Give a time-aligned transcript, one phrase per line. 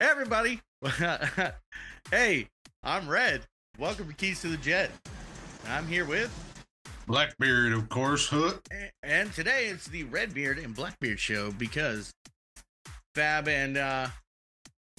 [0.00, 0.60] everybody.
[2.10, 2.48] hey,
[2.82, 3.42] I'm Red.
[3.78, 4.90] Welcome to Keys to the Jet.
[5.68, 6.30] I'm here with,
[7.06, 8.28] Blackbeard, of course.
[8.28, 8.54] Huh?
[9.02, 12.12] and today it's the Redbeard and Blackbeard show because
[13.14, 14.08] Fab and uh,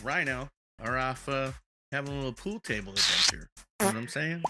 [0.03, 0.49] Rhino
[0.81, 1.51] are off uh,
[1.91, 3.47] having a little pool table adventure.
[3.79, 4.43] You know what I'm saying?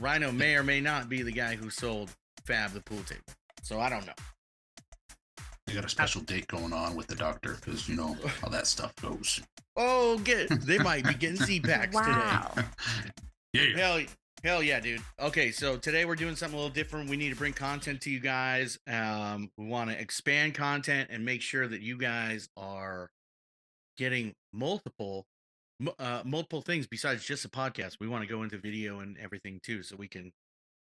[0.00, 2.10] Rhino may or may not be the guy who sold
[2.46, 3.22] Fab the pool table.
[3.62, 4.12] So I don't know.
[5.68, 8.66] They got a special date going on with the doctor because you know how that
[8.66, 9.42] stuff goes.
[9.76, 12.66] Oh, get they might be getting Z packs today.
[13.54, 14.00] Yeah, Hell,
[14.44, 15.00] hell yeah, dude.
[15.18, 17.08] Okay, so today we're doing something a little different.
[17.08, 18.78] We need to bring content to you guys.
[18.86, 23.10] Um, we want to expand content and make sure that you guys are
[23.96, 25.24] getting multiple,
[25.98, 27.96] uh, multiple things besides just a podcast.
[28.00, 30.30] We want to go into video and everything too, so we can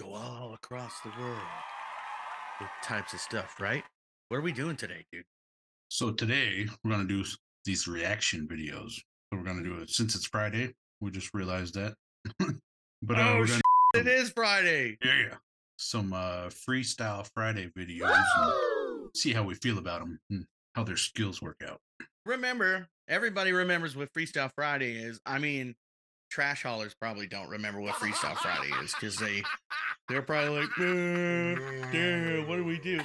[0.00, 1.38] go all across the world
[2.60, 3.60] with types of stuff.
[3.60, 3.82] Right?
[4.32, 5.26] What are we doing today, dude?
[5.90, 7.22] So today we're gonna do
[7.66, 8.92] these reaction videos.
[8.94, 10.72] So we're gonna do it since it's Friday.
[11.02, 11.92] We just realized that.
[12.38, 13.60] but uh, Oh, we're gonna
[13.94, 14.96] It is Friday.
[15.04, 15.34] yeah, yeah,
[15.76, 18.18] some uh, freestyle Friday videos.
[18.38, 21.78] and see how we feel about them and how their skills work out.
[22.24, 25.74] remember everybody remembers what freestyle friday is i mean
[26.30, 29.42] trash haulers probably don't remember what freestyle friday is because they
[30.08, 33.00] they're probably like "Uh, yeah, what do we do?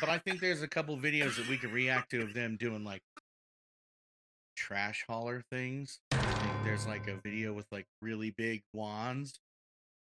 [0.00, 2.84] But i think there's a couple videos that we could react to of them doing
[2.84, 3.02] like
[4.56, 6.00] trash hauler things.
[6.12, 9.40] I think there's like a video with like really big wands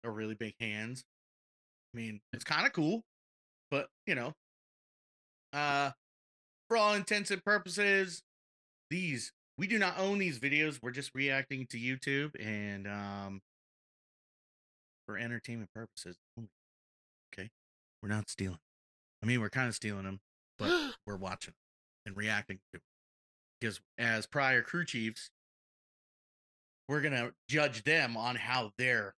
[0.04, 1.04] or really big hands.
[1.94, 3.02] I mean it's kind of cool
[3.70, 4.32] but you know.
[5.52, 5.90] Uh
[6.68, 8.22] for all intents and purposes
[8.90, 10.78] these we do not own these videos.
[10.82, 13.40] We're just reacting to youtube and um
[15.06, 16.50] for entertainment purposes only.
[17.32, 17.50] okay
[18.02, 18.58] we're not stealing
[19.22, 20.20] i mean we're kind of stealing them
[20.58, 20.70] but
[21.06, 21.54] we're watching
[22.06, 22.82] and reacting to 'em.
[23.60, 25.30] because as prior crew chiefs
[26.88, 29.14] we're gonna judge them on how they're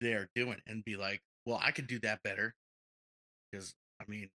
[0.00, 2.54] they're doing and be like well i could do that better
[3.50, 4.28] because i mean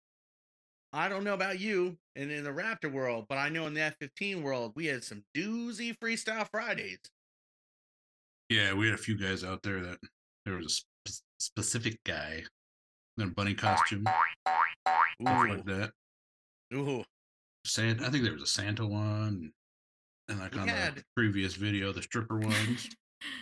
[0.93, 3.83] I don't know about you and in the Raptor world, but I know in the
[3.83, 7.01] F-15 world, we had some doozy freestyle Fridays.
[8.49, 9.99] Yeah, we had a few guys out there that
[10.49, 12.43] there was a sp- specific guy
[13.19, 15.91] in a bunny costume, stuff like that.
[16.75, 17.05] Ooh,
[17.65, 19.53] Santa, I think there was a Santa one,
[20.29, 22.89] and like We on had- the previous video, the stripper ones.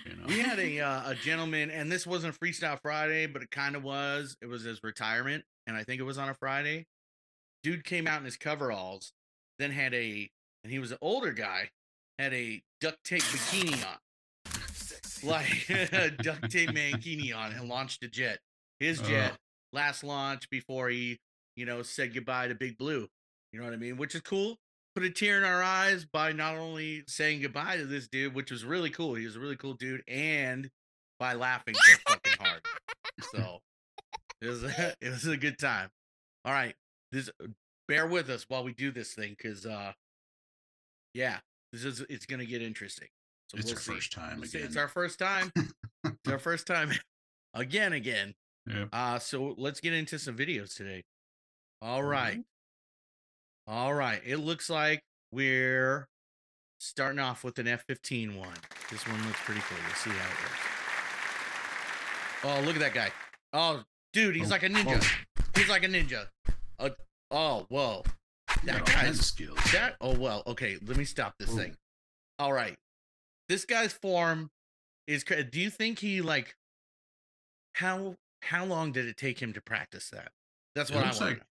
[0.07, 3.51] You know, we had a uh, a gentleman, and this wasn't Freestyle Friday, but it
[3.51, 4.37] kind of was.
[4.43, 6.87] It was his retirement, and I think it was on a Friday.
[7.63, 9.13] Dude came out in his coveralls,
[9.59, 10.29] then had a,
[10.65, 11.71] and he was an older guy,
[12.19, 13.97] had a duct tape bikini on,
[15.25, 15.67] like
[16.23, 18.39] duct tape mankini on, and launched a jet.
[18.81, 19.05] His Uh.
[19.09, 19.37] jet
[19.73, 21.19] last launch before he,
[21.57, 23.09] you know, said goodbye to Big Blue.
[23.53, 23.97] You know what I mean?
[23.97, 24.59] Which is cool.
[24.95, 28.51] Put a tear in our eyes by not only saying goodbye to this dude, which
[28.51, 29.15] was really cool.
[29.15, 30.71] He was a really cool dude, and
[31.19, 32.61] by laughing so fucking hard.
[33.33, 33.59] So
[34.41, 35.91] it was a, it was a good time.
[36.45, 36.75] All right,
[37.13, 37.31] this
[37.89, 39.93] bear with us while we do this thing, because uh,
[41.15, 41.39] yeah,
[41.73, 43.09] this is it's gonna get interesting.
[43.49, 43.93] So it's we'll our see.
[43.95, 44.67] first time It's, again.
[44.69, 45.53] it's our first time.
[46.05, 46.91] it's our first time
[47.55, 48.35] again, again.
[48.69, 48.89] Yep.
[48.93, 51.05] Uh, so let's get into some videos today.
[51.81, 52.43] All right.
[53.69, 54.21] All right.
[54.25, 55.03] It looks like
[55.33, 56.09] we're
[56.81, 58.49] starting off with an F 15 one.
[58.91, 59.79] This one looks pretty cool.
[59.87, 60.61] We'll see how it works.
[62.45, 63.11] Oh, look at that guy.
[63.53, 65.05] Oh, dude, he's Oh, like a ninja.
[65.57, 66.27] He's like a ninja.
[66.79, 66.91] Uh,
[67.31, 68.03] oh, whoa.
[68.65, 69.59] That all guy's skills.
[69.73, 71.57] that oh well, okay, let me stop this Ooh.
[71.59, 71.77] thing.
[72.39, 72.75] All right.
[73.49, 74.51] This guy's form
[75.07, 76.57] is do you think he like
[77.75, 80.33] how how long did it take him to practice that?
[80.75, 81.21] That's what I want.
[81.21, 81.43] like-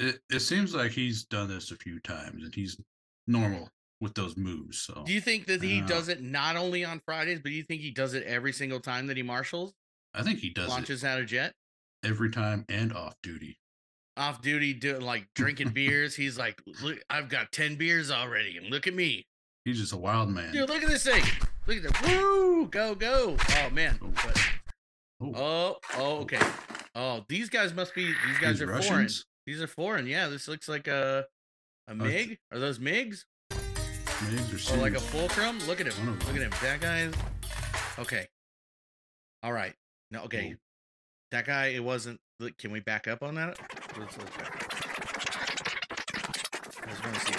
[0.00, 2.80] it, it seems like he's done this a few times and he's
[3.26, 3.68] normal
[4.00, 4.78] with those moves.
[4.78, 7.54] So Do you think that he Uh, does it not only on Fridays, but do
[7.56, 9.74] you think he does it every single time that he marshals,
[10.14, 11.54] I think he does launches out a jet?
[12.04, 13.58] every time and off duty.
[14.16, 16.14] Off duty, do like drinking beers.
[16.14, 19.26] He's like, look, I've got 10 beers already, and look at me.
[19.68, 20.50] He's just a wild man.
[20.50, 21.22] Dude, look at this thing.
[21.66, 22.02] Look at that.
[22.08, 22.68] Woo!
[22.68, 23.36] Go, go.
[23.38, 23.98] Oh man.
[24.02, 24.10] Oh.
[24.24, 24.40] But-
[25.20, 26.40] Oh, Oh, oh, okay.
[26.94, 28.06] Oh, these guys must be.
[28.06, 29.08] These guys these are foreign.
[29.46, 30.06] These are foreign.
[30.06, 31.26] Yeah, this looks like a
[31.86, 32.38] a th- Mig.
[32.50, 33.24] Are those Migs?
[33.50, 35.58] Migs or Or oh, like a fulcrum?
[35.66, 36.18] Look at him.
[36.20, 36.52] Look at him.
[36.62, 37.10] That guy
[37.98, 38.26] okay.
[39.42, 39.74] All right.
[40.10, 40.50] No, okay.
[40.50, 40.56] Whoa.
[41.32, 41.66] That guy.
[41.66, 42.18] It wasn't.
[42.40, 43.58] Look, can we back up on that?
[43.98, 44.62] Let's, let's back up.
[46.84, 47.34] I just want to see.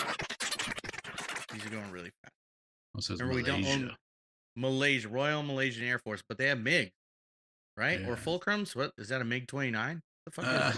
[1.54, 2.12] These are going really.
[3.00, 3.84] It says Remember, we don't Malaysia.
[3.90, 3.96] own
[4.56, 6.92] Malaysia, Royal Malaysian Air Force, but they have MiG,
[7.78, 8.02] right?
[8.08, 8.76] Or Fulcrums?
[8.76, 9.22] What is that?
[9.22, 10.02] A MiG twenty nine?
[10.26, 10.72] The fuck Uh?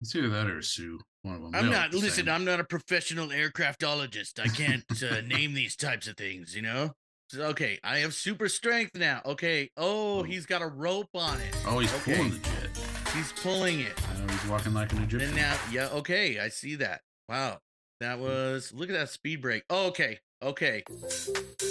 [0.00, 1.00] It's either that or Su.
[1.22, 1.54] One of them.
[1.54, 1.92] I'm not.
[1.92, 4.38] Listen, I'm not a professional aircraftologist.
[4.40, 6.54] I can't uh, name these types of things.
[6.54, 6.92] You know.
[7.36, 9.20] Okay, I have super strength now.
[9.26, 9.70] Okay.
[9.76, 10.22] Oh, Oh.
[10.22, 11.54] he's got a rope on it.
[11.66, 12.14] Oh, he's okay.
[12.14, 12.78] pulling the jet.
[13.14, 13.92] He's pulling it.
[14.02, 15.28] Uh, he's walking like an Egyptian.
[15.28, 17.02] And now, yeah, okay, I see that.
[17.28, 17.58] Wow,
[18.00, 18.72] that was.
[18.72, 19.64] Look at that speed break.
[19.68, 20.82] Oh, okay, okay,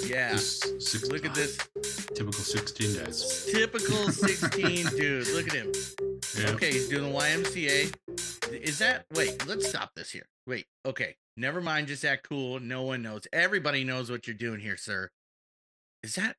[0.05, 0.35] yeah.
[0.35, 1.57] Six, Look at this
[2.15, 3.45] typical 16 guys.
[3.51, 5.27] typical 16 dude.
[5.29, 5.71] Look at him.
[6.37, 6.49] Yeah.
[6.51, 7.93] Okay, he's doing the YMCA.
[8.51, 10.27] Is that wait, let's stop this here.
[10.45, 11.15] Wait, okay.
[11.39, 12.59] Never mind, just act cool.
[12.59, 13.21] No one knows.
[13.31, 15.09] Everybody knows what you're doing here, sir.
[16.03, 16.35] Is that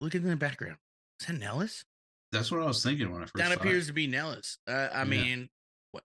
[0.00, 0.78] look at in the background?
[1.20, 1.84] Is that Nellis?
[2.32, 3.56] That's what I was thinking when I first That saw it.
[3.60, 4.58] appears to be Nellis.
[4.68, 5.04] Uh, I Yeah.
[5.04, 5.48] mean,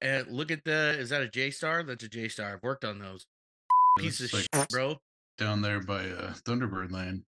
[0.03, 1.81] uh, look at the is that a J star?
[1.83, 2.53] That's a J star.
[2.53, 3.25] I've worked on those.
[3.98, 5.00] Piece of That's shit, bro.
[5.41, 7.23] Down there by uh, Thunderbird Land.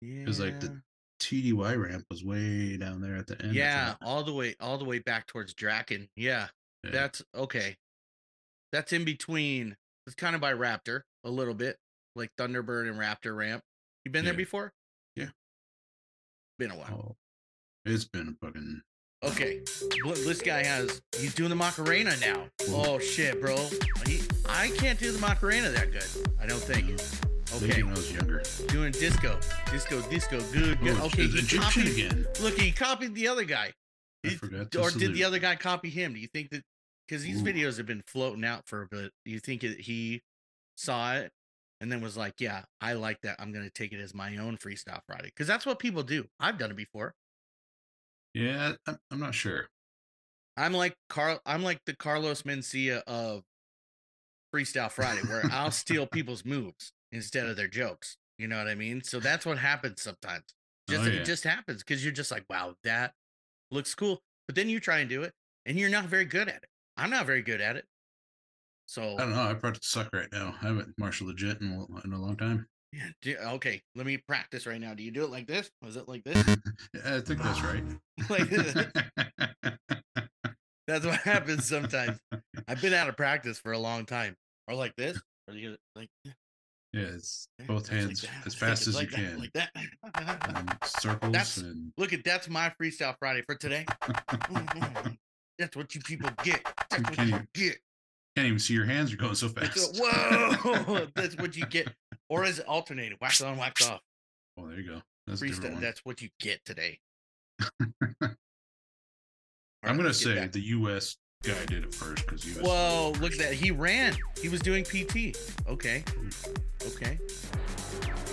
[0.00, 0.26] Yeah.
[0.26, 0.80] was like the
[1.20, 3.54] TDY ramp was way down there at the end.
[3.54, 6.08] Yeah, all the way all the way back towards Draken.
[6.16, 6.48] Yeah.
[6.84, 6.90] Yeah.
[6.90, 7.76] That's okay.
[8.72, 9.76] That's in between.
[10.06, 11.78] It's kind of by Raptor a little bit,
[12.14, 13.62] like Thunderbird and Raptor ramp.
[14.04, 14.72] You been there before?
[15.16, 15.28] Yeah.
[16.58, 17.16] Been a while.
[17.16, 17.16] Oh,
[17.86, 18.82] it's been a fucking.
[19.24, 19.60] Okay.
[20.24, 22.44] This guy has he's doing the Macarena now.
[22.68, 23.56] Oh shit, bro.
[24.06, 26.04] He, I can't do the Macarena that good.
[26.40, 26.90] I don't think.
[27.62, 27.82] Okay.
[27.82, 28.42] When I was younger.
[28.68, 29.38] Doing disco.
[29.70, 30.96] Disco, disco, good, good.
[31.00, 32.26] Oh, Okay, he copied, again.
[32.40, 33.72] look, he copied the other guy.
[34.24, 34.74] I He- forgot.
[34.76, 36.14] or did the other guy copy him?
[36.14, 36.62] Do you think that
[37.06, 37.44] because these Ooh.
[37.44, 39.12] videos have been floating out for a bit?
[39.24, 40.22] Do you think that he
[40.76, 41.30] saw it
[41.80, 43.36] and then was like, "Yeah, I like that.
[43.38, 46.26] I'm going to take it as my own freestyle Friday." Because that's what people do.
[46.40, 47.14] I've done it before.
[48.34, 49.68] Yeah, I'm, I'm not sure.
[50.56, 51.40] I'm like Carl.
[51.46, 53.42] I'm like the Carlos Mencia of
[54.54, 58.16] Freestyle Friday, where I'll steal people's moves instead of their jokes.
[58.38, 59.02] You know what I mean?
[59.02, 60.44] So that's what happens sometimes.
[60.90, 61.20] Oh, just Oh, yeah.
[61.20, 63.14] it just happens because you're just like, wow, that
[63.70, 64.20] looks cool.
[64.46, 65.32] But then you try and do it,
[65.66, 66.68] and you're not very good at it.
[66.96, 67.86] I'm not very good at it.
[68.86, 69.42] So I don't know.
[69.42, 70.54] I probably suck right now.
[70.60, 72.68] I haven't marshaled a jet in in a long time.
[72.94, 74.94] Yeah, do- okay, let me practice right now.
[74.94, 75.70] Do you do it like this?
[75.82, 76.36] Was it like this?
[77.04, 77.82] I think that's right.
[78.30, 78.48] like
[80.86, 82.18] that's what happens sometimes.
[82.68, 84.36] I've been out of practice for a long time.
[84.68, 85.20] Or like this.
[85.48, 86.32] Or you like yeah,
[87.02, 89.38] it's Yeah, both it's like hands as fast as like you that, can.
[89.40, 89.70] Like that.
[90.56, 93.84] and circles That's- and Look at that's my freestyle Friday for today.
[94.02, 95.16] Mhm.
[95.58, 96.62] That's what you people get.
[96.64, 97.76] That's You what can't you even- get.
[98.36, 99.96] can't even see your hands are going so fast.
[100.00, 101.88] whoa, that's what you get.
[102.28, 103.18] Or is it alternated?
[103.20, 104.00] Wax on, wax off.
[104.58, 105.02] Oh, there you go.
[105.26, 105.80] That's Freestyle.
[105.80, 106.98] That's what you get today.
[109.82, 111.16] I'm gonna say the U.S.
[111.42, 112.66] guy did it first because U.S.
[112.66, 113.52] Whoa, look at that.
[113.52, 114.14] He ran.
[114.40, 115.36] He was doing PT.
[115.68, 116.02] Okay.
[116.86, 117.18] Okay.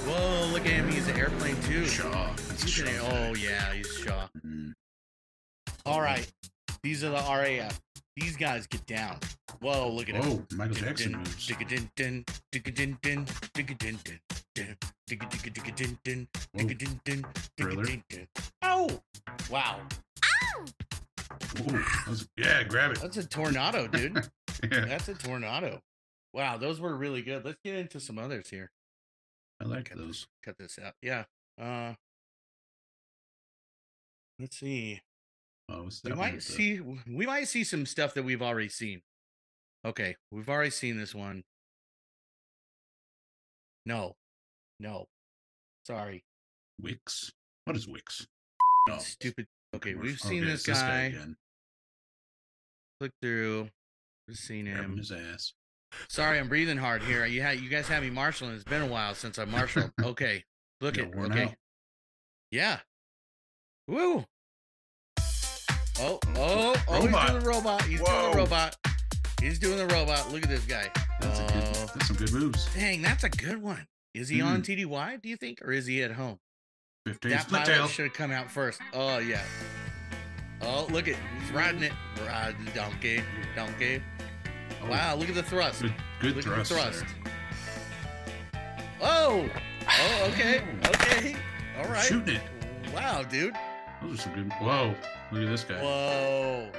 [0.06, 0.90] Whoa, look at him.
[0.90, 1.86] He's an airplane too.
[1.86, 2.34] Shaw.
[2.62, 3.00] He's Shaw an-
[3.32, 4.28] oh yeah, he's Shaw.
[4.46, 4.74] Mm.
[5.86, 6.30] All right.
[6.84, 7.80] These are the RAF.
[8.22, 9.18] These guys get down.
[9.62, 10.24] Whoa, look at him.
[10.52, 11.50] Oh, Michael Jackson moves.
[16.54, 16.68] Whoa.
[18.62, 19.02] Oh!
[19.50, 19.82] Wow.
[21.60, 23.02] Ooh, was- yeah, grab it.
[23.02, 24.30] That's a tornado, dude.
[24.64, 25.82] Yeah, That's a tornado.
[26.34, 27.44] Wow, those were really good.
[27.44, 28.72] Let's get into some others here.
[29.60, 30.08] I like Cut those.
[30.08, 30.94] this, cut this out.
[31.02, 31.24] Yeah.
[31.60, 31.94] Uh
[34.40, 35.02] let's see.
[35.72, 39.02] Oh, We might the- see we might see some stuff that we've already seen.
[39.86, 41.44] Okay, we've already seen this one.
[43.86, 44.16] No.
[44.80, 45.08] No.
[45.86, 46.24] Sorry.
[46.80, 47.32] Wix.
[47.66, 48.28] What is Wix?
[48.88, 49.48] No, Stupid.
[49.76, 51.02] Okay, we've oh, seen Okay, this it's guy.
[51.04, 51.36] again.
[53.00, 53.70] Click through.
[54.28, 54.98] We've seen Grabbing him.
[54.98, 55.54] his ass.
[56.10, 57.26] Sorry, I'm breathing hard here.
[57.26, 58.54] You had you guys have me marshaling.
[58.56, 59.92] It's been a while since I marshaled.
[60.02, 60.44] Okay.
[60.80, 61.44] Look at okay.
[61.44, 61.54] out.
[62.52, 62.80] Yeah.
[63.88, 64.26] Woo.
[66.00, 67.82] Oh, oh, oh, he's doing the robot.
[67.84, 68.32] He's doing Whoa.
[68.32, 68.76] the robot.
[69.42, 70.32] He's doing the robot.
[70.32, 70.90] Look at this guy.
[71.20, 72.68] That's, a good, Oh, that's some good moves.
[72.74, 73.88] dang, that's a good one.
[74.14, 74.48] Is he Hmm.
[74.48, 75.60] on TDY, do you think?
[75.64, 76.40] Or is he at home?
[77.08, 77.88] 15 that split pilot tail.
[77.88, 78.80] should have come out first.
[78.94, 79.42] Oh, yeah.
[80.62, 81.94] Oh, look at he's riding it.
[82.16, 83.24] The donkey.
[83.56, 84.02] Donkey.
[84.84, 85.82] Oh, Wow, look at the thrust.
[85.82, 86.72] Good, good Look at the thrust.
[87.00, 87.06] thrust.
[87.24, 87.34] there.
[89.02, 89.50] Oh!
[89.90, 90.62] Oh, okay.
[90.86, 91.36] Okay.
[91.80, 92.04] All right.
[92.06, 92.42] Shooting it.
[92.94, 93.56] Wow, dude.
[94.04, 94.52] Those are some good.
[94.54, 94.94] Whoa,
[95.32, 95.82] look at this guy.
[95.82, 96.70] Whoa.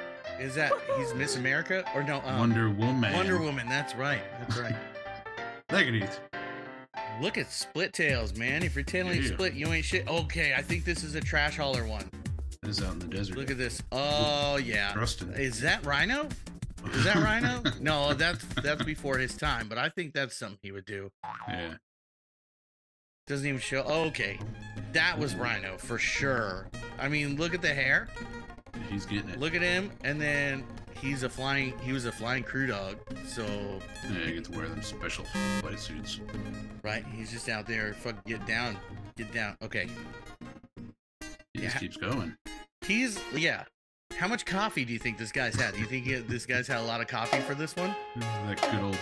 [0.41, 2.21] Is that he's Miss America or no?
[2.25, 3.13] Um, Wonder Woman.
[3.13, 3.69] Wonder Woman.
[3.69, 4.23] That's right.
[4.41, 4.75] That's right.
[5.71, 6.21] Look at.
[7.21, 8.63] Look at split tails, man.
[8.63, 9.33] If you're ain't Yeah.
[9.33, 10.07] split, you ain't shit.
[10.09, 12.11] Okay, I think this is a trash hauler one.
[12.63, 13.37] This is out in the desert.
[13.37, 13.83] Look at this.
[13.93, 14.93] Oh yeah.
[14.93, 15.33] Thrusting.
[15.33, 16.29] Is that Rhino?
[16.93, 17.63] Is that Rhino?
[17.81, 21.11] no, that's that's before his time, but I think that's something he would do.
[21.49, 21.75] yeah.
[23.27, 23.83] Doesn't even show.
[23.83, 24.39] Okay,
[24.93, 26.69] that was Rhino for sure.
[26.99, 28.09] I mean, look at the hair.
[28.91, 29.41] He's getting it.
[29.41, 30.65] Look at him, and then
[31.01, 31.79] he's a flying.
[31.81, 32.97] He was a flying crew dog.
[33.27, 33.45] So
[34.11, 35.25] Yeah, you get to wear them special
[35.61, 36.21] flight suits.
[36.83, 37.95] right, he's just out there.
[37.95, 38.77] Fuck, get down,
[39.17, 39.57] get down.
[39.63, 39.89] Okay,
[41.55, 42.35] He just keeps going.
[42.87, 43.65] he's yeah.
[44.17, 45.75] How much coffee do you think this guy's had?
[45.75, 47.95] Do you think he, this guy's had a lot of coffee for this one?
[48.17, 48.99] That good old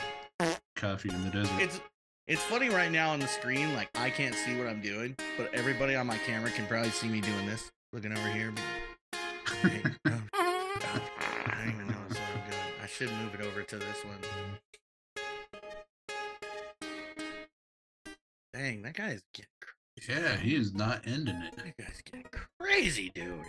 [0.77, 1.61] coffee in the desert.
[1.61, 1.81] It's
[2.29, 3.75] it's funny right now on the screen.
[3.75, 7.09] Like I can't see what I'm doing, but everybody on my camera can probably see
[7.09, 7.71] me doing this.
[7.93, 8.53] Looking over here.
[9.62, 9.69] I
[11.59, 12.17] don't even know what
[12.50, 12.75] doing.
[12.83, 14.19] I should move it over to this one.
[18.55, 20.21] Dang, that guy's getting crazy.
[20.23, 21.57] yeah, he is not ending it.
[21.57, 22.26] That guy's getting
[22.59, 23.45] crazy, dude.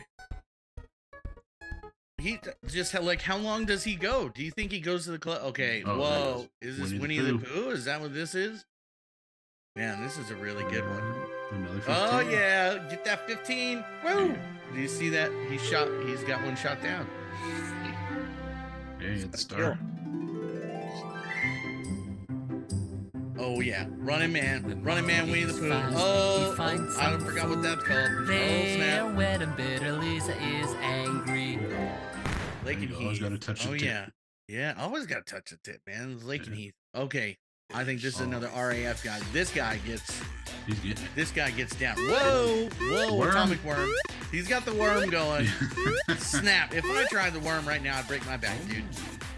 [2.18, 4.30] He just like, how long does he go?
[4.30, 5.42] Do you think he goes to the club?
[5.46, 7.70] Okay, Oh, whoa, is this Winnie Winnie the the Pooh?
[7.72, 8.64] Is that what this is?
[9.76, 11.02] Man, this is a really good one.
[11.52, 13.84] Another Oh yeah, get that 15.
[14.06, 14.36] Woo!
[14.74, 15.32] Do you see that?
[15.50, 15.88] He shot.
[16.06, 17.08] He's got one shot down.
[19.02, 19.38] Yeah, he had the Kill.
[19.38, 19.80] star.
[23.38, 25.70] Oh yeah, Running Man, Running Man, Winnie the Pooh.
[25.70, 28.00] Finds- Oh, he finds I don't forgot what that's called.
[28.12, 29.16] Oh There, snap!
[29.16, 31.58] wet and bitter, Lisa is angry.
[32.64, 33.22] Lake and You always Heath.
[33.24, 33.88] gotta touch oh, the Oh tip.
[33.88, 34.06] yeah,
[34.48, 34.74] yeah.
[34.78, 36.12] Always gotta touch the tip, man.
[36.12, 36.74] It's Lakenheath.
[36.96, 37.38] Okay,
[37.74, 38.26] I think this is Oh.
[38.26, 39.20] another RAF guy.
[39.34, 40.22] This guy gets.
[40.68, 41.96] He's getting This guy gets down.
[41.98, 43.30] Whoa, whoa, Worm.
[43.32, 43.90] atomic worm.
[44.32, 45.48] He's got the worm going.
[46.18, 46.74] Snap!
[46.74, 48.84] If I tried the worm right now, I'd break my back, dude.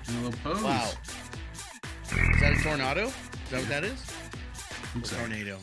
[0.08, 0.62] A little pose.
[0.62, 0.92] Wow.
[2.12, 3.06] Is that a tornado?
[3.08, 3.14] Is
[3.52, 4.06] that what that is?
[4.96, 5.58] Looks like Tornado.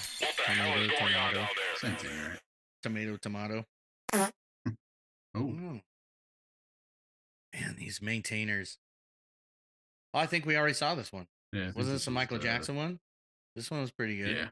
[0.47, 1.47] Tornado, tornado.
[1.77, 2.39] Same thing, right?
[2.83, 3.65] Tomato, tomato.
[5.33, 5.81] Oh, Mm.
[7.55, 8.79] Man, these maintainers.
[10.13, 11.29] Oh, I think we already saw this one.
[11.53, 11.67] yeah.
[11.67, 12.99] Wasn't this this the is, Michael uh, Jackson one?
[13.55, 14.37] This one was pretty good.
[14.37, 14.49] Yeah.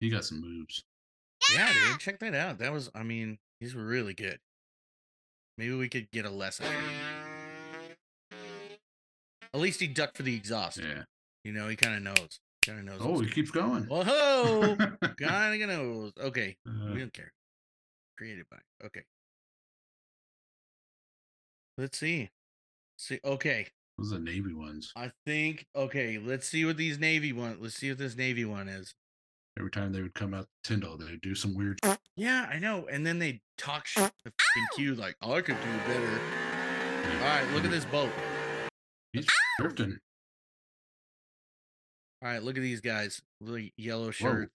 [0.00, 0.82] He got some moves.
[1.52, 2.00] Yeah, dude.
[2.00, 2.58] Check that out.
[2.58, 4.38] That was, I mean, these were really good.
[5.58, 6.66] Maybe we could get a lesson.
[9.52, 10.78] At least he ducked for the exhaust.
[10.78, 11.02] Yeah.
[11.44, 12.40] You know, he kind of knows.
[12.64, 13.00] Kind of knows.
[13.02, 13.84] Oh, he keeps going.
[13.84, 14.76] Whoa!
[15.18, 16.12] kind of knows.
[16.20, 16.56] Okay.
[16.66, 17.32] Uh, We don't care.
[18.16, 18.58] Created by.
[18.84, 19.02] Okay.
[21.78, 22.28] Let's see.
[22.98, 23.18] See.
[23.24, 23.66] Okay.
[23.98, 24.92] those are the Navy ones.
[24.94, 25.66] I think.
[25.74, 26.18] Okay.
[26.18, 27.56] Let's see what these Navy one.
[27.60, 28.94] Let's see what this Navy one is.
[29.60, 31.78] Every time they would come out Tyndall, they'd do some weird.
[32.16, 32.86] Yeah, I know.
[32.90, 34.32] And then they talk shit to
[34.76, 36.20] Q like, I could do better.
[37.14, 37.46] All right.
[37.54, 38.10] Look at this boat.
[39.14, 39.26] He's
[39.58, 39.96] drifting.
[42.22, 42.42] All right.
[42.42, 43.20] Look at these guys.
[43.40, 44.50] Look, yellow shirt.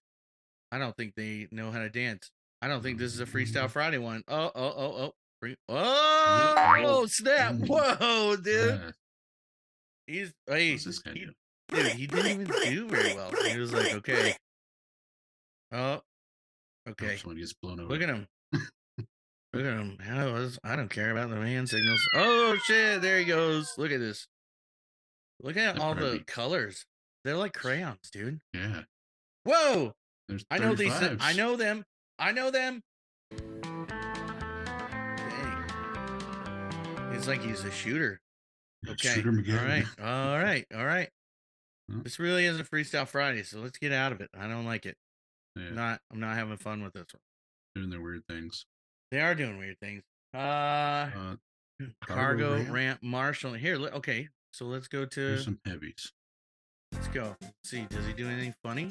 [0.71, 2.29] I don't think they know how to dance.
[2.61, 4.23] I don't think this is a Freestyle Friday one.
[4.27, 5.13] Oh, oh, oh, oh.
[5.41, 6.53] Free- Oh,
[6.85, 7.05] Oh.
[7.07, 7.53] snap.
[7.53, 7.67] Mm.
[7.67, 8.79] Whoa, dude.
[8.81, 8.91] Yeah,
[10.07, 11.27] He's hey, what's this guy he,
[11.69, 13.31] dude, he didn't even do very well.
[13.47, 14.35] He was like, okay.
[15.71, 16.01] Oh, oh,
[16.91, 17.17] okay.
[17.17, 17.89] Someone gets blown over.
[17.89, 18.27] Look at him.
[18.53, 19.97] Look at him.
[19.99, 22.01] How was I don't care about the hand signals.
[22.13, 23.73] Oh shit, there he goes.
[23.77, 24.27] Look at this.
[25.41, 26.85] Look at That all the colors.
[27.23, 28.41] They're like crayons, dude.
[28.53, 28.81] Yeah.
[29.45, 29.93] Whoa!
[30.27, 30.93] There's I know these.
[30.93, 31.85] I know them.
[32.19, 32.83] I know them.
[33.31, 35.63] Dang.
[37.13, 38.19] It's like he's a shooter.
[38.87, 39.09] Okay.
[39.09, 39.57] Shoot 'em again.
[39.57, 39.85] All right.
[40.01, 40.65] All right.
[40.75, 41.09] All right.
[41.87, 44.31] This really is a freestyle Friday, so let's get out of it.
[44.35, 44.97] I don't like it.
[45.55, 47.21] Yeah, I'm not I'm not having fun with this one.
[47.75, 48.65] doing their weird things.
[49.11, 50.03] They are doing weird things.
[50.33, 51.35] Uh Uh, cargo,
[52.05, 52.69] cargo ramp.
[52.73, 52.99] ramp.
[53.03, 53.53] marshal.
[53.53, 54.29] Here, okay.
[54.53, 56.11] So let's go to there's some heavies.
[56.93, 57.35] let's go.
[57.41, 58.89] Let's see, does he do anything funny?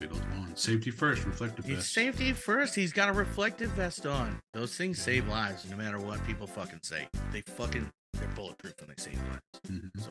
[0.00, 0.54] Big old one.
[0.56, 1.92] Safety first, reflective He's vest.
[1.92, 2.74] safety first.
[2.76, 4.38] He's got a reflective vest on.
[4.54, 7.08] Those things save lives, no matter what people fucking say.
[7.32, 9.42] They fucking they're bulletproof when they save lives.
[9.68, 9.90] Mhm.
[10.00, 10.10] So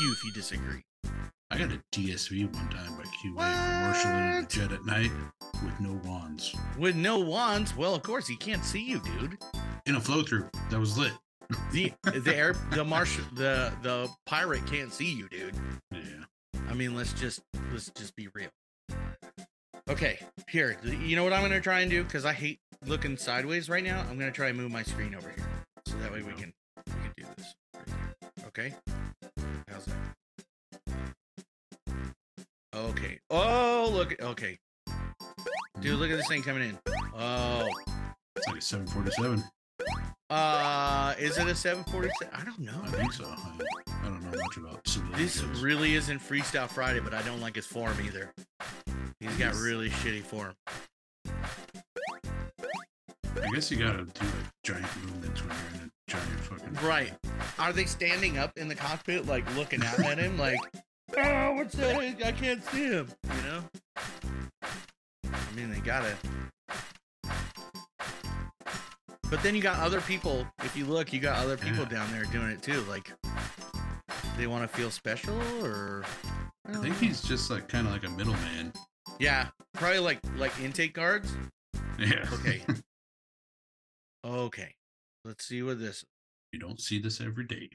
[0.00, 0.82] you if you disagree.
[1.50, 5.10] I got a DSV one time by QA for marshaling a jet at night
[5.64, 6.54] with no wands.
[6.78, 9.38] With no wands, well, of course he can't see you, dude.
[9.86, 11.12] In a flow through that was lit.
[11.72, 15.54] The the air the marshal the the pirate can't see you, dude.
[15.90, 16.00] Yeah.
[16.68, 17.40] I mean, let's just
[17.72, 18.50] let's just be real.
[19.88, 20.18] Okay,
[20.50, 20.76] here.
[20.84, 22.04] You know what I'm gonna try and do?
[22.04, 24.00] Because I hate looking sideways right now.
[24.00, 25.48] I'm gonna try and move my screen over here,
[25.86, 26.52] so that way we can
[26.86, 27.54] we can do this.
[27.74, 28.46] right.
[28.48, 28.74] Okay.
[32.78, 33.18] Okay.
[33.30, 34.20] Oh, look.
[34.22, 34.56] Okay,
[35.80, 36.78] dude, look at this thing coming in.
[37.14, 37.66] Oh,
[38.36, 39.42] It's like a 747.
[40.30, 42.34] uh, is it a 747?
[42.34, 42.80] I don't know.
[42.84, 43.24] I think so.
[43.24, 43.36] I,
[43.90, 44.84] I don't know much about
[45.16, 48.32] This really isn't Freestyle Friday, but I don't like his form either.
[49.20, 50.54] He's got really shitty form.
[51.26, 51.32] I
[53.52, 54.32] guess you gotta do like
[54.64, 56.74] giant movements when you're in a giant fucking.
[56.86, 57.12] Right.
[57.58, 60.58] Are they standing up in the cockpit, like looking out at him, like,
[61.16, 61.96] oh, what's that?
[61.96, 63.62] I can't see him, you know?
[65.24, 66.14] I mean, they gotta.
[69.30, 70.46] But then you got other people.
[70.64, 72.80] If you look, you got other people down there doing it too.
[72.82, 73.12] Like,
[74.36, 76.04] they want to feel special, or
[76.66, 78.72] I think he's just like kind of like a middleman.
[79.18, 81.32] yeah, probably like like intake guards.
[81.98, 82.26] Yeah.
[82.32, 82.62] Okay.
[84.24, 84.74] okay.
[85.24, 86.04] Let's see what this.
[86.52, 87.70] You don't see this every day.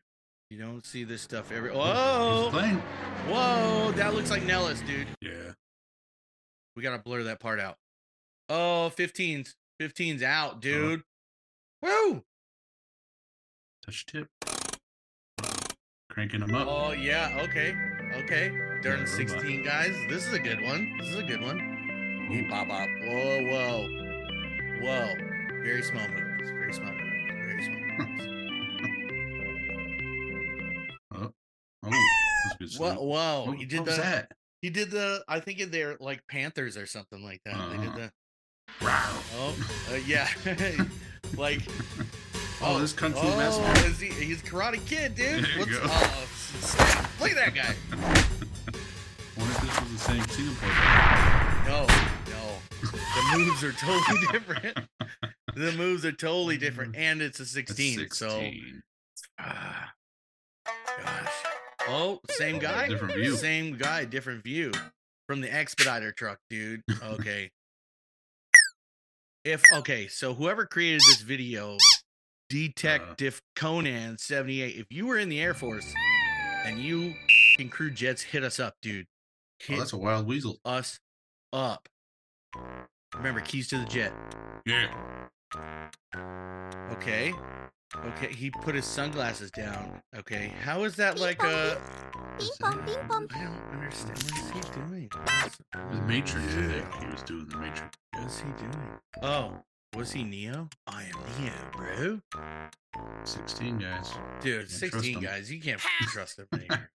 [0.54, 1.72] You don't see this stuff every.
[1.72, 2.52] Whoa!
[3.28, 3.92] Whoa!
[3.96, 5.08] That looks like Nellis, dude.
[5.20, 5.54] Yeah.
[6.76, 7.78] We gotta blur that part out.
[8.50, 9.56] Oh, 15's.
[9.82, 10.60] 15's out, uh-huh.
[10.60, 11.04] dude.
[11.82, 12.24] Woo!
[13.84, 14.28] Touch tip.
[16.12, 16.68] Cranking them up.
[16.70, 17.74] Oh yeah, okay.
[18.18, 18.52] Okay.
[18.84, 19.96] During 16 guys.
[20.08, 20.98] This is a good one.
[21.00, 22.28] This is a good one.
[22.30, 22.30] Ooh.
[22.30, 22.88] Beep, bop, bop.
[23.02, 23.88] Whoa, whoa.
[24.82, 25.16] Whoa.
[25.64, 26.52] Very small movements.
[26.52, 27.44] Very small movements.
[27.44, 28.33] Very small movements.
[32.63, 32.96] That's a good.
[32.98, 33.43] Whoa, whoa.
[33.48, 34.32] What, He did what the that?
[34.62, 37.55] he did the I think they're like Panthers or something like that.
[37.72, 37.98] They did Uh-huh.
[37.98, 38.12] the
[38.86, 39.20] Wow.
[39.36, 39.55] Oh,
[39.91, 40.27] uh, yeah.
[41.38, 41.62] like
[42.62, 43.88] Oh, this Kung Fu oh, Master.
[43.88, 45.43] Is he, he's Karate Kid, dude.
[45.43, 45.79] There you What's, go.
[45.84, 46.27] Oh,
[46.62, 47.10] snap.
[47.20, 47.75] Look at that guy.
[49.38, 50.70] Wonder if this was the same Singapore.
[51.67, 51.86] No,
[52.29, 52.58] no.
[52.82, 54.79] The moves are totally different.
[55.55, 58.10] The moves are totally different, and it's a That's 16.
[58.12, 58.84] So, 16.
[59.39, 59.91] ah,
[61.03, 61.43] gosh.
[61.88, 62.88] Oh, same guy.
[62.88, 63.36] Different view.
[63.36, 64.72] Same guy, different view
[65.28, 66.82] from the expediter truck, dude.
[67.04, 67.52] Okay.
[69.44, 71.78] if okay, so whoever created this video,
[72.50, 73.68] Detective uh-huh.
[73.68, 75.94] Conan 78, if you were in the Air Force
[76.66, 77.13] and you
[77.58, 79.06] can crew jets, hit us up, dude.
[79.70, 80.58] Oh, that's a wild weasel.
[80.66, 81.00] us
[81.52, 81.88] up.
[83.16, 84.13] Remember, keys to the jet.
[84.66, 84.94] Yeah.
[86.92, 87.34] Okay.
[88.06, 90.02] Okay, he put his sunglasses down.
[90.18, 91.74] Okay, how is that like a?
[91.74, 91.78] Uh,
[92.40, 93.28] ping pong, ping pong.
[93.36, 94.18] I don't understand.
[94.24, 95.10] What is he doing?
[95.92, 96.94] The Matrix, I think.
[97.02, 97.98] He was doing the Matrix.
[98.14, 98.88] What is he doing?
[99.22, 99.54] Oh,
[99.96, 100.70] was he Neo?
[100.88, 102.20] I am Neo, bro.
[103.26, 104.12] 16 guys.
[104.42, 105.52] Dude, 16 guys.
[105.52, 106.90] You can't trust them anymore.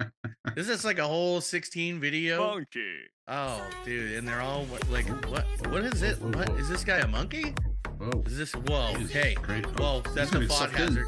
[0.56, 2.40] Is this like a whole 16 video?
[2.56, 3.02] Monkey.
[3.28, 5.46] Oh, dude, and they're all like, what?
[5.70, 6.18] What is it?
[6.20, 6.56] Whoa, What whoa.
[6.56, 7.54] is this guy a monkey?
[8.00, 8.24] Whoa.
[8.26, 8.94] Is this whoa?
[8.96, 9.66] He's Hey, great.
[9.80, 10.80] whoa, that's a get FOD sucked in.
[10.80, 11.08] hazard.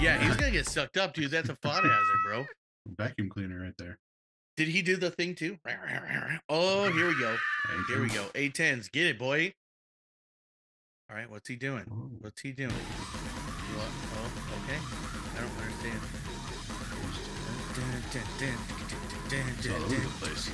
[0.00, 1.30] Yeah, he's gonna get sucked up, dude.
[1.30, 2.46] That's a FOD hazard, bro.
[2.86, 3.98] Vacuum cleaner right there.
[4.56, 5.58] Did he do the thing too?
[6.48, 7.36] Oh, here we go.
[7.68, 8.24] Hey, Here we go.
[8.34, 8.90] A10s.
[8.90, 9.52] Get it, boy.
[11.10, 11.84] All right, what's he doing?
[11.84, 12.10] Whoa.
[12.20, 12.70] What's he doing?
[12.70, 13.88] What?
[14.14, 14.30] Oh,
[14.64, 14.78] okay.
[15.36, 16.00] I don't understand.
[19.30, 20.50] It's all over the place.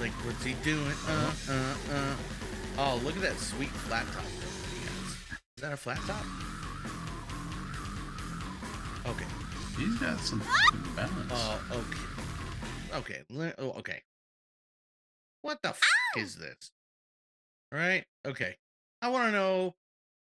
[0.00, 0.92] Like, what's he doing?
[1.06, 2.16] Uh, uh, uh.
[2.78, 4.24] Oh, look at that sweet flat top.
[5.56, 5.62] He has.
[5.62, 6.24] Is that a flat top?
[9.06, 9.26] Okay.
[9.78, 10.42] He's got some
[10.96, 11.30] balance.
[11.30, 13.24] Oh, okay.
[13.28, 13.54] Okay.
[13.58, 14.02] Oh, okay.
[15.42, 15.80] What the f-
[16.16, 16.70] is this?
[17.72, 18.04] All right.
[18.26, 18.56] Okay.
[19.02, 19.74] I want to know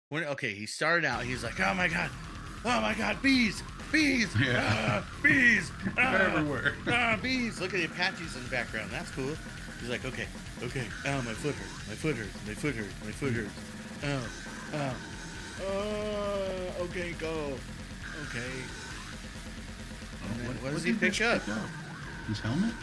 [0.09, 0.23] when.
[0.23, 1.23] Okay, he started out.
[1.23, 2.09] He's like, "Oh my god,
[2.65, 4.63] oh my god, bees, bees, Yeah.
[5.03, 6.73] ah, bees, ah, Everywhere.
[6.87, 8.89] ah, bees." Look at the Apaches in the background.
[8.91, 9.35] That's cool.
[9.79, 10.25] He's like, "Okay,
[10.63, 10.85] okay.
[11.05, 11.87] Oh, my foot hurts.
[11.87, 12.33] My foot hurts.
[12.47, 12.93] My foot hurts.
[13.05, 13.51] My foot hurts.
[14.05, 14.27] Oh,
[14.73, 14.95] oh,
[15.61, 16.83] oh.
[16.85, 17.53] Okay, go.
[18.27, 18.51] Okay."
[20.29, 21.41] And then what does he did pick Mitch up?
[22.27, 22.73] His helmet?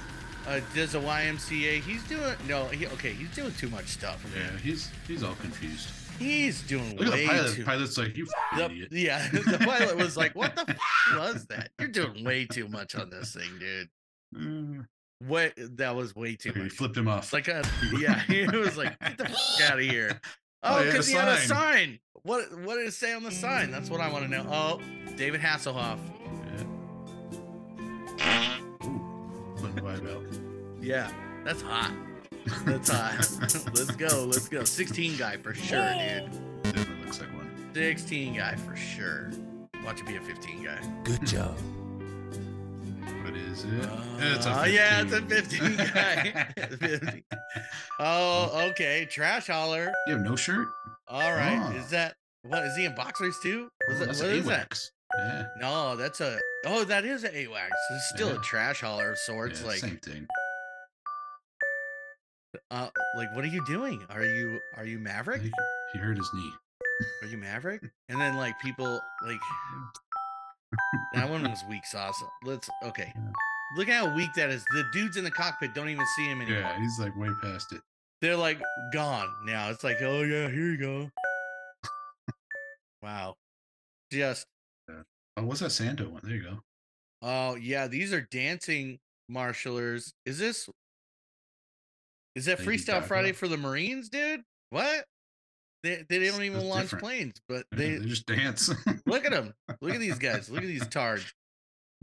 [0.47, 1.81] Uh, does a YMCA?
[1.83, 2.67] He's doing no.
[2.67, 4.25] He, okay, he's doing too much stuff.
[4.35, 5.89] Yeah, he's he's all confused.
[6.19, 7.53] He's doing Look at way the pilot.
[7.55, 7.61] too.
[7.63, 8.89] The pilot's like, you the- idiot.
[8.93, 10.79] yeah, the pilot was like, "What the f-
[11.17, 11.71] was that?
[11.79, 13.89] You're doing way too much on this thing, dude.
[14.37, 14.83] Uh,
[15.27, 15.53] What?
[15.57, 16.73] That was way too okay, he much.
[16.75, 17.33] flipped him off.
[17.33, 17.63] Like a
[17.99, 18.21] yeah.
[18.27, 20.21] He was like, "Get the f- out of here."
[20.63, 21.49] Oh, he had a because he had a sign.
[21.49, 21.99] sign.
[22.23, 22.59] What?
[22.61, 23.71] What did it say on the sign?
[23.71, 24.47] That's what I want to know.
[24.49, 24.81] Oh,
[25.17, 25.99] David Hasselhoff.
[28.19, 28.59] Yeah.
[28.85, 30.23] Ooh, putting the vibe out.
[30.83, 31.11] Yeah,
[31.45, 31.93] that's hot.
[32.65, 33.17] That's hot.
[33.75, 34.25] Let's go.
[34.25, 34.65] Let's go.
[34.65, 36.31] 16 guy for sure, dude.
[36.63, 37.71] Definitely looks like one.
[37.75, 39.31] 16 guy for sure.
[39.85, 40.79] Watch it be a 15 guy.
[41.05, 41.57] Good job.
[43.31, 43.89] What is it?
[44.19, 45.61] it's a Oh, yeah, it's a 15.
[45.77, 46.47] 15 guy.
[46.81, 47.23] 15.
[48.01, 49.07] Oh, okay.
[49.09, 49.93] Trash hauler.
[50.09, 50.67] You have no shirt?
[51.07, 51.61] All right.
[51.63, 51.71] Ah.
[51.75, 53.69] Is that what is he in boxers too?
[53.89, 54.81] Was Oh, it, that's what an is that?
[55.17, 55.47] Yeah.
[55.61, 57.69] No, that's a oh, that is an AWACS.
[57.93, 58.35] It's still Yeah.
[58.39, 59.61] a trash hauler of sorts.
[59.61, 60.27] yeah, like, same thing.
[62.73, 64.05] uh, like what are you doing?
[64.11, 65.43] Are you are you Maverick?
[65.43, 65.55] think
[65.93, 66.53] he hurt his knee.
[67.23, 67.83] Are you Maverick?
[68.09, 69.39] And then like people like
[71.15, 72.23] that one was weak sauce.
[72.45, 73.13] Let's okay.
[73.15, 73.33] Yeah.
[73.77, 74.65] Look how weak that is.
[74.73, 76.61] The dudes in the cockpit don't even see him anymore.
[76.61, 77.81] Yeah, he's like way past it.
[78.21, 78.61] They're like
[78.93, 79.71] gone now.
[79.71, 81.11] It's like, oh yeah, here you go.
[83.03, 83.37] wow.
[84.13, 84.47] Just
[85.37, 86.21] Oh, what's that Santa one?
[86.25, 86.59] There you go.
[87.23, 88.99] oh yeah, these are dancing
[89.31, 90.13] marshalers.
[90.27, 90.69] Is this
[92.35, 94.43] is that Freestyle Friday for the Marines, dude?
[94.71, 95.05] What?
[95.83, 97.05] They, they don't even That's launch different.
[97.05, 98.71] planes, but Yeah, they they just dance.
[99.07, 99.55] look at them.
[99.81, 100.51] Look at these guys.
[100.51, 101.33] Look at these tards.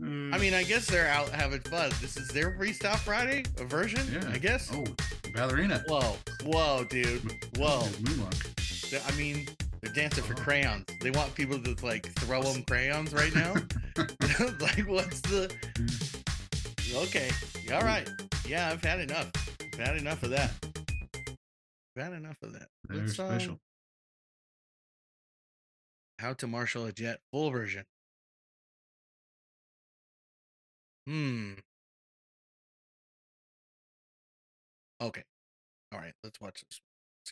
[0.00, 1.90] I mean, I guess they're out having fun.
[2.00, 4.30] This is their Freestyle Friday a version, yeah.
[4.32, 4.70] I guess.
[4.72, 4.84] Oh,
[5.34, 5.82] ballerina.
[5.88, 6.14] Whoa,
[6.44, 7.20] whoa, dude,
[7.56, 7.82] whoa.
[9.06, 9.48] I mean,
[9.82, 10.84] they're dancing for crayons.
[11.02, 13.54] They want people to like throw them crayons right now.
[14.60, 15.52] like, what's the?
[16.94, 17.28] Okay,
[17.72, 18.08] all right.
[18.46, 19.30] Yeah, I've had enough.
[19.74, 20.52] I've had enough of that.
[21.96, 22.68] I've had enough of that.
[22.88, 23.58] They're Let's, um, special.
[26.18, 27.84] How to marshal a jet full version.
[31.06, 31.52] Hmm.
[35.00, 35.22] Okay.
[35.92, 36.80] All right, let's watch this.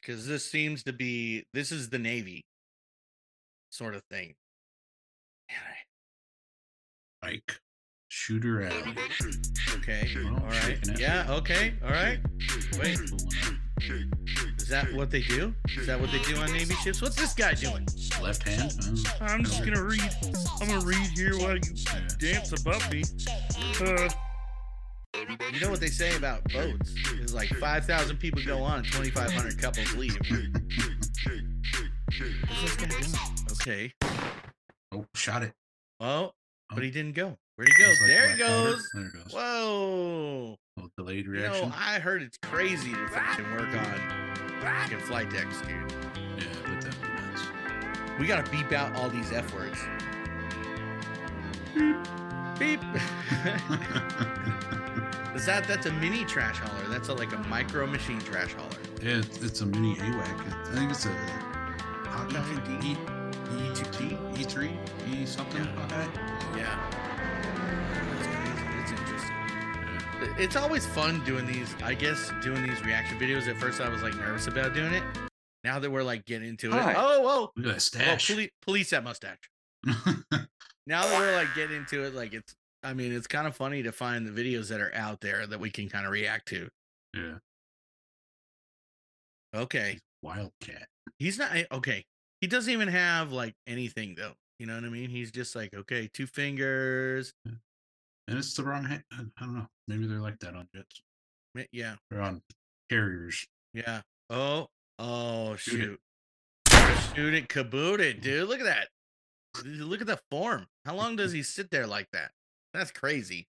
[0.00, 2.44] Because this seems to be this is the Navy
[3.70, 4.34] sort of thing.
[5.50, 5.58] Man,
[7.22, 7.60] I- Ike.
[8.08, 8.94] Shooter alley.
[9.78, 10.08] Okay.
[10.26, 10.78] All right.
[10.98, 11.26] Yeah.
[11.28, 11.74] Okay.
[11.82, 12.18] All right.
[12.80, 12.98] Wait.
[14.68, 15.54] Pulling Is that what they do?
[15.78, 17.00] Is that what they do on Navy ships?
[17.02, 17.86] What's this guy doing?
[18.22, 18.72] Left hand.
[19.20, 20.00] Oh, I'm just gonna read.
[20.60, 21.60] I'm gonna read here while you
[22.18, 23.02] dance above me.
[23.80, 24.08] Uh,
[25.52, 26.94] you know what they say about boats?
[27.20, 30.16] It's like 5,000 people go on, 2,500 couples leave.
[32.48, 33.14] What's this guy doing?
[33.52, 33.92] Okay.
[34.92, 35.52] Oh, shot it.
[36.00, 36.32] Oh,
[36.68, 37.36] Oh, but he didn't go.
[37.54, 37.88] Where'd he go?
[37.88, 38.90] like there he goes.
[38.92, 39.32] There it goes.
[39.32, 40.56] Whoa.
[40.76, 41.68] little delayed You reaction.
[41.68, 44.25] know, I heard it's crazy to fucking work on
[44.66, 45.70] fucking flight decks, dude.
[46.38, 47.42] yeah, but that'd be nuts.
[48.18, 49.78] We gotta beep out all these F words.
[51.74, 51.96] Beep.
[52.58, 52.80] Beep.
[55.34, 56.88] Is that that's a mini trash hauler?
[56.88, 58.78] That's a, like a micro machine trash hauler.
[59.02, 60.68] yeah, it's, it's a mini AWAC.
[60.68, 61.10] I think it's a
[62.08, 62.84] Hawkeye E2D?
[62.92, 62.96] E
[63.74, 65.62] E2D E3 E something.
[65.62, 65.74] Yeah.
[65.74, 66.58] Hawkeye.
[66.58, 66.96] Yeah.
[70.38, 71.74] It's always fun doing these.
[71.82, 73.48] I guess doing these reaction videos.
[73.48, 75.02] At first, I was like nervous about doing it.
[75.64, 76.72] Now that we're like getting into it.
[76.72, 76.94] Hi.
[76.96, 77.40] Oh, whoa.
[77.40, 78.28] Look at that Whoa, stash.
[78.30, 79.50] police, police that mustache.
[80.88, 82.54] Now that we're like getting into it, like it's.
[82.84, 85.58] I mean, it's kind of funny to find the videos that are out there that
[85.58, 86.68] we can kind of react to.
[87.12, 87.38] yeah,
[89.52, 90.86] Okay, Wildcat.
[91.18, 92.04] he's not eh, okay.
[92.40, 94.34] He doesn't even have like anything though.
[94.60, 95.10] You know what I mean?
[95.10, 97.32] He's just like okay, two fingers.
[98.28, 99.02] And it's the wrong hand.
[99.12, 99.66] I don't know.
[99.88, 101.02] Maybe they're like that on jets.
[101.72, 102.42] Yeah, They're on
[102.90, 103.46] carriers.
[103.72, 104.02] yeah.
[104.28, 104.66] Oh,
[104.98, 105.98] oh Shoot
[106.86, 108.22] shoot, shoot it, kaboot it, mm-hmm.
[108.22, 108.48] dude.
[108.48, 108.88] Look at that.
[109.64, 110.66] Look at the form.
[110.84, 112.30] How long does he sit there like that?
[112.74, 113.48] That's crazy.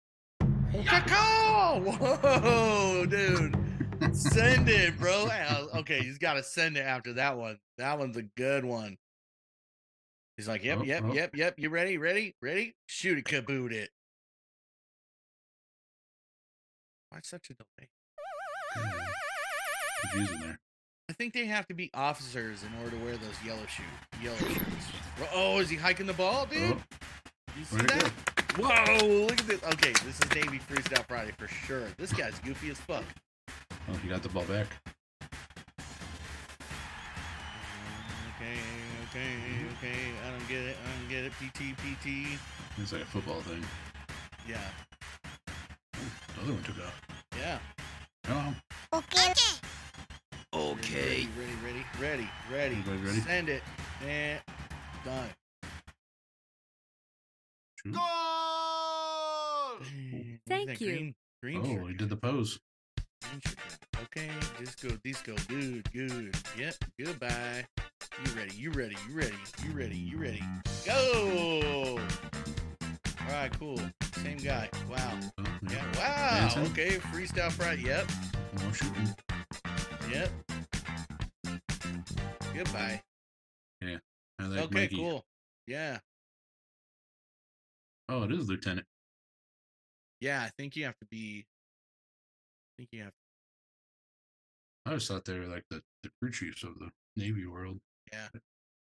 [0.73, 1.86] Whoa,
[3.05, 3.55] dude.
[4.13, 5.29] Send it, bro.
[5.73, 7.57] Okay, he's got to send it after that one.
[7.77, 8.97] That one's a good one.
[10.38, 11.13] He's like, yep, Oh, yep, oh.
[11.13, 11.53] yep, yep.
[11.57, 11.97] You ready?
[11.97, 12.36] Ready?
[12.41, 12.75] Ready?
[12.88, 13.89] Shoot it, kaboot it.
[17.12, 17.89] Why such a delay?
[18.78, 18.91] Mm.
[20.02, 20.60] Confusing there.
[21.10, 23.84] I think they have to be officers in order to wear those yellow shoe,
[24.24, 24.86] yellow shirts.
[25.34, 26.54] Oh, is he hiking the ball, uh-huh.
[26.54, 26.78] dude?
[26.78, 26.82] Oh,
[27.60, 28.13] you see where'd that?
[28.58, 29.62] Whoa, look at this.
[29.62, 31.89] Okay, this is Navy Freestyle Friday for sure.
[31.97, 33.04] This guy's goofy as fuck.
[33.89, 34.67] Oh, he got the ball back.
[38.38, 38.58] Okay,
[39.10, 39.36] okay,
[39.78, 40.00] okay.
[40.26, 40.78] I don't get it.
[40.82, 41.34] I don't get it.
[41.34, 42.39] PT, PT.
[42.78, 43.63] It's like a football thing.
[44.47, 44.62] Yeah,
[46.41, 47.01] other one took off.
[47.38, 47.60] yeah.
[48.30, 48.54] Oh,
[48.93, 49.34] Okay.
[50.54, 51.27] Okay.
[51.38, 52.73] Ready, ready, ready, ready.
[52.75, 53.19] Everybody ready?
[53.21, 53.63] Send it.
[54.08, 54.39] And
[55.06, 55.30] done.
[57.84, 57.95] shoot.
[60.47, 60.88] Dang, Thank you.
[60.91, 62.60] Green, green Oh, shirt he did the pose.
[63.23, 64.01] Green shirt guy.
[64.04, 66.36] Okay, disco, disco, good, good.
[66.58, 67.65] Yep, goodbye.
[68.25, 68.56] You ready?
[68.56, 68.95] You ready?
[69.08, 69.36] You ready?
[69.65, 69.95] You ready?
[69.97, 70.43] You ready?
[70.86, 71.99] Go!
[73.27, 73.79] All right, cool.
[74.23, 74.69] Same guy.
[74.89, 75.19] Wow.
[75.69, 75.86] Yeah.
[75.97, 76.63] Wow.
[76.65, 76.97] Okay.
[77.12, 77.84] Freestyle Friday.
[77.84, 78.12] Yep.
[78.62, 79.15] More shooting.
[80.12, 80.29] Yep.
[82.53, 83.01] Goodbye.
[83.84, 84.75] I like Okay.
[84.75, 84.95] Mikey.
[84.97, 85.23] Cool.
[85.67, 85.99] Yeah.
[88.10, 88.88] Oh, it is Lieutenant.
[90.19, 90.41] Yeah.
[90.41, 91.45] I think you have to be.
[91.45, 93.13] I think you have.
[94.86, 97.79] I always thought they were like the, the crew chiefs of the Navy world.
[98.12, 98.27] Yeah.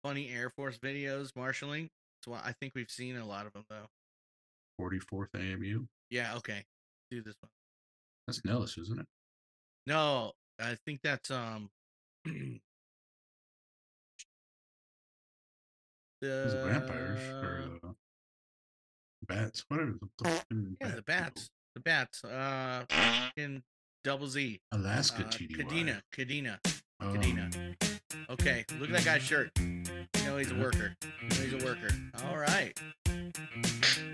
[0.05, 1.91] Funny Air Force videos marshaling.
[2.25, 3.89] So I think we've seen a lot of them though.
[4.81, 5.85] 44th AMU.
[6.11, 6.35] Yeah.
[6.37, 6.65] Okay.
[7.11, 7.51] Do this one.
[8.27, 9.07] That's Nellis, isn't it?
[9.87, 11.71] No, I think that's um.
[16.21, 17.93] It vampires the- or uh,
[19.29, 19.65] bats?
[19.69, 19.95] Whatever.
[20.19, 21.49] The, the yeah, the bats.
[21.77, 22.25] The bats.
[22.25, 22.85] Uh,
[23.37, 23.63] in
[24.05, 24.61] double Z.
[24.73, 25.57] Alaska Uh, TDY.
[25.57, 26.01] Kadena.
[26.13, 26.59] Kadena.
[27.01, 27.77] Oh, Kadena.
[28.31, 29.51] Okay, look at that guy's shirt.
[29.61, 29.85] You
[30.25, 30.97] know he's a worker.
[31.23, 31.89] You know he's a worker.
[32.27, 32.79] All right.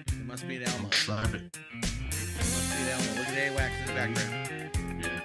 [0.09, 0.93] It must be an Alma.
[0.93, 1.25] Sorry.
[1.25, 1.59] It
[2.37, 3.11] must be an Alma.
[3.19, 4.33] Look at AWACS in the background.
[5.03, 5.21] Yeah.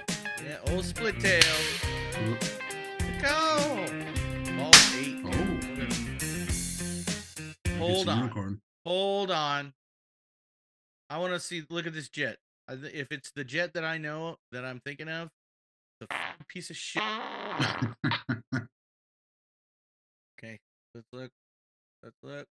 [0.46, 1.56] Yeah, old split tail.
[3.22, 3.86] Go!
[4.58, 5.20] All eight.
[5.24, 5.60] Oh.
[7.78, 8.18] Hold on.
[8.18, 8.60] Unicorn.
[8.84, 9.72] Hold on.
[11.08, 11.64] I want to see.
[11.68, 12.38] Look at this jet.
[12.68, 15.28] If it's the jet that I know that I'm thinking of,
[16.00, 16.06] the
[16.48, 17.02] piece of shit.
[20.38, 20.58] okay,
[20.94, 21.30] let's look.
[22.02, 22.46] Let's look.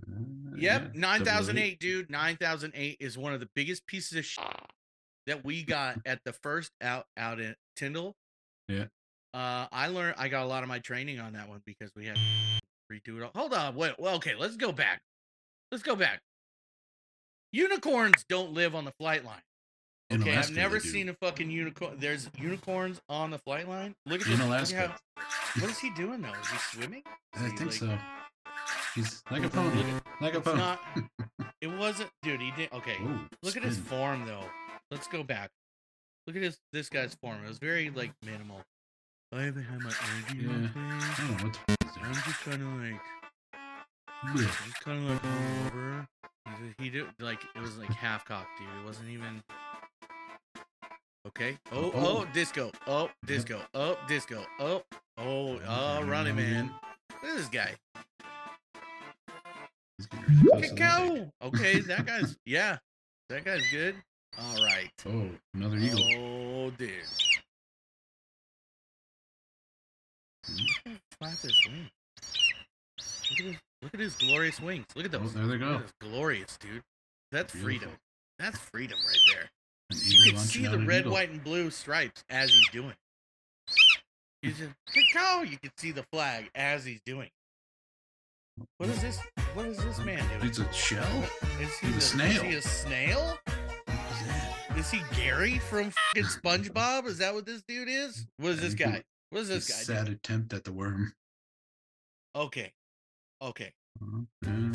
[0.00, 0.10] Uh,
[0.56, 1.62] Yep, yeah, nine thousand 008.
[1.64, 2.10] eight, dude.
[2.10, 4.44] Nine thousand eight is one of the biggest pieces of shit
[5.26, 8.14] that we got at the first out out in Tyndall.
[8.68, 8.84] Yeah.
[9.34, 10.14] Uh, I learned.
[10.16, 12.22] I got a lot of my training on that one because we had to
[12.92, 13.24] redo it.
[13.24, 13.32] All.
[13.34, 13.74] Hold on.
[13.74, 13.94] Wait.
[13.98, 14.34] Well, okay.
[14.38, 15.00] Let's go back.
[15.72, 16.20] Let's go back.
[17.52, 19.42] Unicorns don't live on the flight line.
[20.10, 21.96] In Okay, Alaska, I've never seen a fucking unicorn.
[21.98, 23.94] There's unicorns on the flight line.
[24.06, 24.40] Look at in this.
[24.40, 24.88] at Alaska.
[25.16, 26.32] how- what is he doing though?
[26.32, 27.02] Is he swimming?
[27.34, 27.98] Is I he, think like- so.
[28.94, 29.82] He's like a pony.
[30.20, 30.58] Like a pony.
[30.58, 30.80] not.
[31.60, 32.42] It wasn't, dude.
[32.42, 32.70] He did.
[32.74, 34.44] Okay, Ooh, look at his form though.
[34.90, 35.48] Let's go back.
[36.26, 37.38] Look at his this guy's form.
[37.42, 38.60] It was very like minimal.
[39.32, 39.90] I haven't had my
[40.28, 40.46] energy.
[40.46, 40.68] Yeah.
[40.76, 45.24] I don't know what the f- I'm just kind of like, just kind of like
[45.72, 46.06] over.
[46.78, 48.68] He did like it was like half cocked, dude.
[48.82, 49.42] It wasn't even.
[51.28, 51.56] Okay.
[51.72, 52.26] Oh, oh, Oh.
[52.34, 52.70] disco.
[52.86, 53.62] Oh, disco.
[53.72, 54.44] Oh, disco.
[54.60, 54.82] Oh,
[55.16, 56.70] oh, oh, running man.
[57.22, 57.74] Look at this guy.
[60.12, 61.08] He's getting really close to that Cacao.
[61.14, 61.32] thing.
[61.42, 62.78] Okay, that guy's yeah,
[63.30, 63.96] that guy's good.
[64.38, 64.90] All right.
[65.06, 66.04] Oh, another eagle.
[66.16, 66.90] Oh, dude.
[71.18, 71.56] Flap his.
[73.30, 74.86] Look at his, look at his glorious wings.
[74.94, 75.34] Look at Oh, those.
[75.34, 75.82] there they go.
[76.00, 76.82] glorious, dude.
[77.32, 77.78] That's Beautiful.
[77.78, 77.90] freedom.
[78.38, 79.50] That's freedom right there.
[79.92, 81.12] You can see the red, eagle.
[81.12, 82.94] white, and blue stripes as he's doing.
[84.42, 85.42] He's just cacao.
[85.42, 87.30] You can see the flag as he's doing.
[88.78, 89.18] What is this?
[89.54, 90.48] What is this man doing?
[90.48, 91.24] It's a shell.
[91.60, 92.30] Is he he's a the- snail.
[92.30, 93.38] Is he a snail?
[94.76, 97.06] Is he Gary from SpongeBob?
[97.06, 98.26] Is that what this dude is?
[98.38, 99.02] What is this guy?
[99.30, 99.74] What is this guy?
[99.94, 100.16] sad doing?
[100.16, 101.12] attempt at the worm.
[102.36, 102.72] Okay.
[103.40, 103.72] Okay.
[104.02, 104.22] Uh,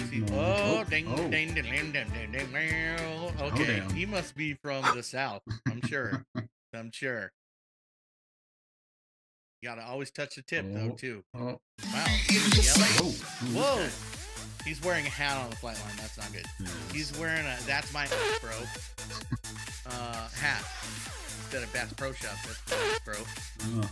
[0.09, 1.15] See, oh, ding, oh.
[1.29, 3.31] ding, ding, ding, ding, ding, ding, meow.
[3.41, 3.83] Okay.
[3.93, 5.41] He must be from the south.
[5.67, 6.25] I'm sure.
[6.73, 7.31] I'm sure.
[9.61, 11.23] You gotta always touch the tip though too.
[11.35, 11.59] Oh,
[11.93, 12.05] Wow.
[12.27, 13.11] he's oh,
[13.53, 13.87] Whoa.
[14.65, 15.95] He's wearing a hat on the flight line.
[15.97, 16.45] That's not good.
[16.59, 18.07] Yeah, He's wearing a that's my
[18.41, 18.51] bro
[19.87, 20.63] uh hat
[21.41, 22.35] instead of Bass Pro Shop.
[22.45, 23.15] That's Bass Pro.
[23.81, 23.89] oh.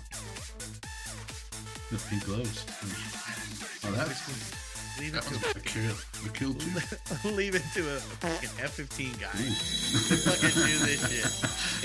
[1.91, 2.65] The pink gloves.
[3.85, 4.66] Oh, that's
[4.99, 5.95] Leave it to a kill.
[6.25, 6.71] A kill too.
[7.35, 11.31] leave it to a fucking F-15 guy to fucking do this shit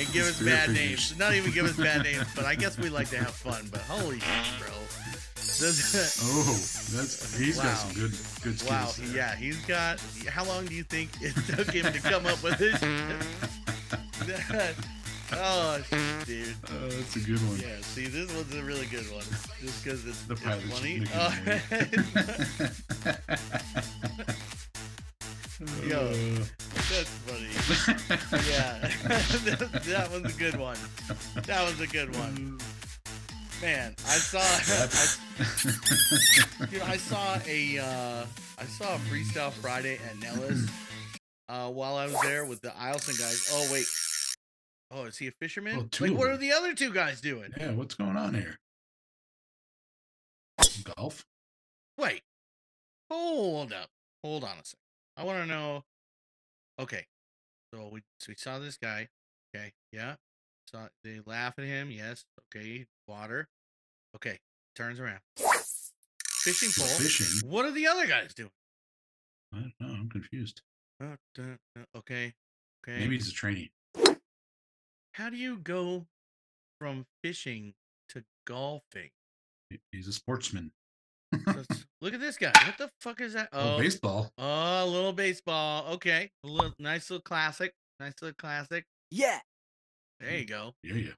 [0.04, 1.14] and give us bad names.
[1.18, 3.68] Not even give us bad names, but I guess we like to have fun.
[3.70, 4.68] But holy shit, bro!
[5.62, 6.58] Oh,
[6.96, 7.62] that's he's Wow.
[7.64, 8.10] got some good
[8.42, 8.64] good skills.
[8.68, 9.14] wow, there.
[9.16, 10.00] yeah, he's got.
[10.28, 12.80] How long do you think it took him to come up with this?
[15.32, 15.80] oh,
[16.26, 16.54] dude.
[16.70, 17.58] Oh, that's a good one.
[17.58, 19.24] Yeah, see, this one's a really good one.
[19.60, 20.42] Just because it's, The it's
[20.72, 21.06] funny.
[21.14, 21.34] Oh,
[25.86, 26.12] Yo.
[26.90, 27.48] That's funny.
[28.50, 30.76] Yeah, that, that one's a good one.
[31.46, 32.58] That was a good one.
[33.60, 34.88] Man, I saw, I,
[36.66, 38.26] dude, I saw a, uh,
[38.58, 40.68] I saw a Freestyle Friday at Nellis,
[41.48, 43.48] uh, while I was there with the Eielson guys.
[43.52, 43.86] Oh wait,
[44.92, 45.76] oh, is he a fisherman?
[45.78, 47.50] Oh, like, what are the other two guys doing?
[47.58, 48.58] yeah, what's going on here?
[50.96, 51.24] Golf?
[51.98, 52.22] Wait,
[53.10, 53.88] hold up,
[54.24, 54.78] hold on a second.
[55.16, 55.84] I want to know.
[56.80, 57.06] Okay,
[57.72, 59.08] so we so we saw this guy.
[59.54, 60.14] Okay, yeah.
[60.72, 61.90] Saw they laugh at him.
[61.90, 62.24] Yes.
[62.54, 62.86] Okay.
[63.06, 63.48] Water.
[64.16, 64.38] Okay.
[64.74, 65.20] Turns around.
[65.36, 66.86] Fishing pole.
[66.96, 67.48] fishing.
[67.48, 68.50] What are the other guys doing?
[69.52, 69.94] I don't know.
[69.94, 70.62] I'm confused.
[71.00, 71.16] Uh,
[71.96, 72.32] okay.
[72.84, 72.98] Okay.
[73.00, 73.70] Maybe he's a trainee.
[75.12, 76.06] How do you go
[76.80, 77.74] from fishing
[78.10, 79.10] to golfing?
[79.90, 80.72] He's a sportsman.
[82.00, 82.52] Look at this guy.
[82.66, 83.48] What the fuck is that?
[83.52, 84.30] Oh, Oh, baseball.
[84.38, 85.94] oh, a little baseball.
[85.94, 87.72] Okay, a little nice little classic.
[88.00, 88.84] Nice little classic.
[89.10, 89.38] Yeah.
[90.20, 90.72] There you go.
[90.82, 91.10] Yeah, yeah.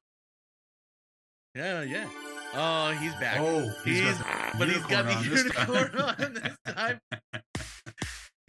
[1.54, 2.09] Yeah, yeah.
[2.54, 3.38] Oh, he's back.
[3.40, 4.22] Oh, he's, He's-
[4.59, 5.68] but he's got the unicorn on this time.
[5.74, 7.00] unicorn on this time.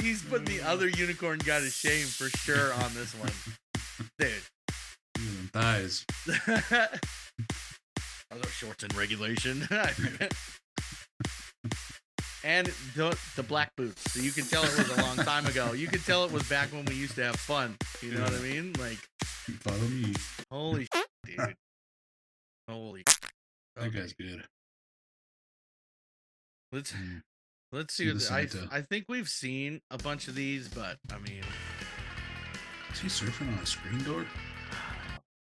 [0.02, 3.32] He's put the other unicorn guy to shame for sure on this one,
[4.20, 4.32] dude.
[5.56, 6.06] Thighs.
[8.30, 9.66] Are those shorts in regulation?
[12.44, 15.72] and the the black boots, so you can tell it was a long time ago.
[15.72, 17.78] You can tell it was back when we used to have fun.
[18.02, 18.74] You know what I mean?
[18.78, 18.98] Like,
[19.62, 20.14] Follow me.
[20.52, 21.56] holy shit, dude.
[22.70, 23.04] Holy.
[23.78, 24.44] That guy's good.
[26.74, 27.22] let's Mm.
[27.72, 28.28] let's See the
[28.72, 28.78] I.
[28.78, 31.44] I think we've seen a bunch of these, but I mean,
[32.92, 34.26] Is he surfing on a screen door?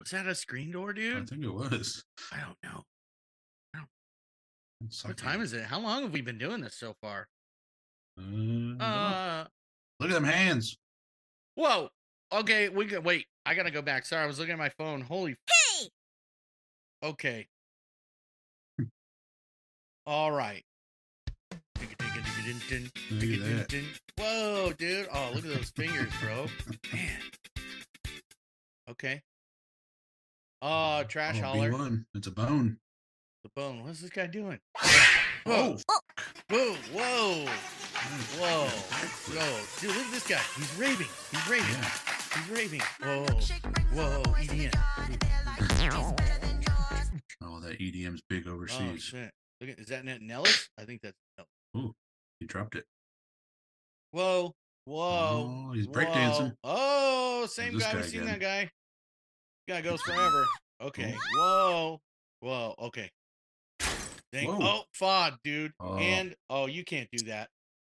[0.07, 1.17] Was that a screen door, dude?
[1.23, 2.05] I think it was.
[2.31, 2.85] I don't know.
[5.03, 5.63] What time is it?
[5.63, 7.27] How long have we been doing this so far?
[8.17, 9.45] Uh, Uh,
[9.99, 10.77] look at them hands.
[11.55, 11.89] whoa.
[12.31, 13.25] Okay, we can wait.
[13.45, 14.05] I gotta go back.
[14.05, 15.01] Sorry, I was looking at my phone.
[15.01, 15.35] Holy.
[15.49, 15.89] Hey!
[17.03, 17.47] Okay.
[20.05, 20.63] All right.
[21.81, 21.97] Look at
[23.69, 23.83] that.
[24.17, 25.07] Whoa, dude.
[25.13, 26.45] Oh, look at those fingers, bro.
[26.93, 27.19] Man.
[28.89, 29.21] Okay.
[30.61, 31.71] Oh, trash Oh, hauler.
[31.71, 32.05] B1.
[32.15, 32.77] It's a bone.
[33.43, 33.83] The bone.
[33.83, 34.59] What's this guy doing?
[35.49, 35.77] Oh,
[36.49, 37.45] Whoa, whoa,
[38.37, 39.59] whoa, whoa.
[39.79, 40.41] Dude, look at this guy.
[40.57, 41.07] He's raving.
[41.31, 41.69] He's raving.
[41.69, 41.89] yeah.
[42.35, 42.81] He's raving.
[43.01, 43.25] Whoa,
[43.93, 44.73] whoa, EDM.
[47.41, 48.77] Oh, that EDM's big overseas.
[48.81, 49.03] Oh, overseas.
[49.03, 49.31] shit.
[49.61, 50.67] Look at, is that Net Nellis?
[50.77, 51.15] I think that's
[51.73, 51.93] Nellis.
[52.41, 52.83] he dropped it.
[54.11, 55.69] Whoa, whoa.
[55.69, 56.55] Oh, he's breakdancing.
[56.65, 57.93] Oh, same guy.
[57.93, 58.69] guy We've seen that guy.
[59.67, 60.45] Guy goes forever.
[60.81, 61.13] Okay.
[61.35, 61.99] Whoa.
[62.39, 62.75] Whoa.
[62.79, 63.11] Okay.
[64.31, 64.47] Dang.
[64.47, 64.57] Whoa.
[64.61, 65.73] Oh, FOD, dude.
[65.79, 65.97] Oh.
[65.97, 67.49] And, oh, you can't do that.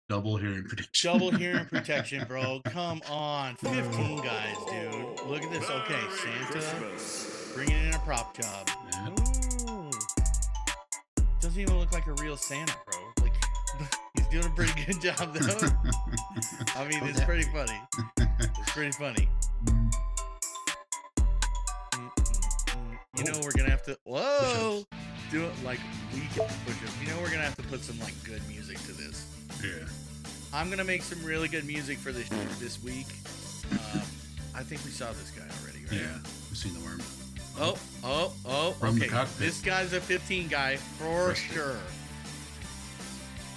[0.08, 1.14] Double hearing protection.
[1.14, 2.62] Double hearing protection, bro.
[2.66, 3.56] Come on.
[3.58, 5.28] 15 guys, dude.
[5.28, 5.70] Look at this.
[5.70, 8.68] Okay, Santa bringing in a prop job.
[8.92, 9.10] Yeah.
[9.70, 9.92] Ooh.
[11.42, 13.00] Doesn't even look like a real Santa, bro.
[13.22, 13.34] Like,
[14.16, 15.68] he's doing a pretty good job, though.
[16.76, 17.80] I mean, it's pretty funny.
[18.18, 19.30] It's pretty funny.
[23.20, 23.98] You know, we're gonna have to.
[24.06, 24.84] Whoa!
[25.30, 25.80] Do it like
[26.14, 26.94] we can push up.
[27.02, 29.28] You know, we're gonna have to put some like good music to this.
[29.64, 29.86] yeah.
[30.54, 32.30] I'm gonna make some really good music for this
[32.60, 33.08] this week.
[33.72, 34.02] Um,
[34.56, 36.02] I think we saw this guy already, right?
[36.02, 36.18] Yeah.
[36.50, 37.02] We've seen the worm.
[37.60, 38.72] Oh, oh, oh.
[38.80, 39.14] From the okay.
[39.14, 39.38] cockpit.
[39.38, 41.78] This guy's a 15 guy for sure.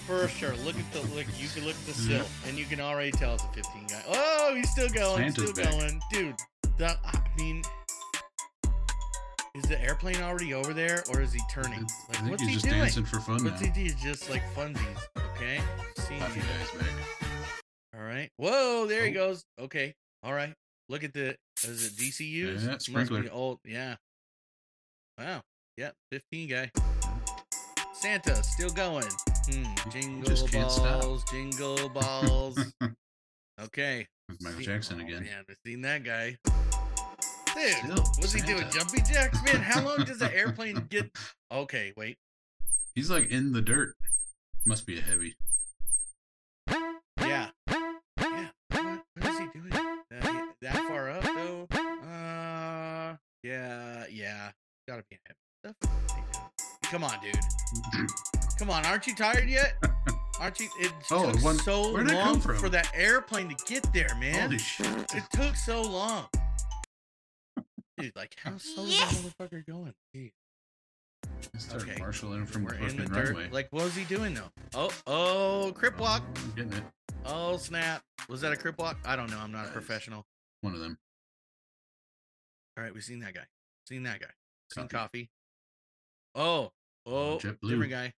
[0.06, 0.54] For sure.
[0.64, 1.26] Look at the look.
[1.38, 4.02] You can look at the sill, and you can already tell it's a 15 guy.
[4.08, 5.32] Oh, he's still going.
[5.32, 5.72] Santa's still back.
[5.72, 6.34] going, dude.
[6.78, 7.62] That I mean,
[9.62, 11.86] is the airplane already over there, or is he turning?
[12.10, 12.78] I think what's he's he just doing?
[12.80, 13.70] dancing for fun What's now.
[13.72, 13.94] he do?
[14.02, 14.98] Just like funsies.
[15.36, 15.60] Okay.
[15.98, 16.46] Seeing Coffee you.
[16.46, 16.90] guy's back.
[17.96, 18.28] All right.
[18.36, 19.28] Whoa, there he Oh.
[19.28, 19.44] goes.
[19.58, 19.94] Okay.
[20.22, 20.54] All right.
[20.88, 22.64] Look at the is it DCU?
[22.66, 23.24] Yeah, sprinkler.
[23.32, 23.58] old.
[23.64, 23.96] Yeah.
[25.18, 25.42] Wow.
[25.76, 25.94] Yep.
[26.10, 26.70] 15 guy.
[27.94, 29.06] Santa still going.
[29.50, 29.90] Hmm.
[29.90, 31.02] Jingle just can't stop.
[31.02, 32.58] balls, jingle balls.
[33.62, 34.06] okay.
[34.28, 35.22] With Michael See- Jackson oh, again.
[35.24, 36.36] Man, I've seen that guy.
[37.54, 38.64] Dude, Still, what's he doing?
[38.70, 39.60] Jumping jacks, man.
[39.62, 41.10] How long does the airplane get?
[41.52, 42.16] Okay, wait.
[42.94, 43.94] He's like in the dirt.
[44.64, 45.34] Must be a heavy.
[47.20, 47.48] Yeah.
[47.70, 48.48] Yeah.
[48.70, 49.70] What, what is he doing?
[50.10, 51.66] That, that far up though?
[52.08, 54.50] Uh yeah, yeah.
[54.88, 55.76] Gotta be heavy stuff.
[55.80, 56.46] What are you doing?
[56.84, 58.08] Come on, dude.
[58.58, 59.74] Come on, aren't you tired yet?
[60.38, 62.56] Aren't you it Oh, took one- so where'd it come long from?
[62.56, 64.34] for that airplane to get there, man.
[64.50, 64.86] Holy shit.
[65.14, 66.26] It took so long.
[68.02, 69.12] Dude, like how slow Yes.
[69.12, 69.94] is that motherfucker going?
[70.12, 70.32] Jeez.
[71.56, 71.96] Start Okay.
[72.00, 73.28] marshaling from We're the in the dirt.
[73.28, 73.48] runway.
[73.50, 74.50] Like what was he doing though?
[74.74, 76.22] Oh, oh, crip oh, walk.
[76.26, 76.84] Oh, I'm getting it.
[77.24, 78.02] Oh snap!
[78.28, 78.98] Was that a crip walk?
[79.04, 79.38] I don't know.
[79.38, 80.26] I'm not a professional.
[80.62, 80.98] One of them.
[82.76, 83.46] All right, we've seen that guy.
[83.88, 84.26] Seen that guy.
[84.72, 84.96] Seen Coffee.
[84.96, 85.30] coffee.
[86.34, 86.72] Oh,
[87.06, 87.68] oh, JetBlue.
[87.68, 88.12] different guy.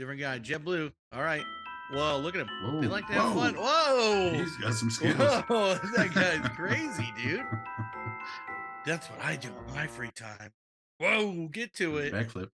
[0.00, 0.40] Different guy.
[0.40, 0.92] JetBlue.
[1.12, 1.44] All right.
[1.92, 2.48] Whoa, look at him.
[2.64, 2.80] Whoa.
[2.80, 3.40] They like to have whoa.
[3.40, 3.54] fun.
[3.54, 4.30] Whoa.
[4.34, 5.14] He's got some skills.
[5.16, 7.46] Whoa, that guy's crazy, dude.
[8.88, 10.50] That's what I do in my free time.
[10.96, 12.10] Whoa, get to it.
[12.10, 12.48] Backflip.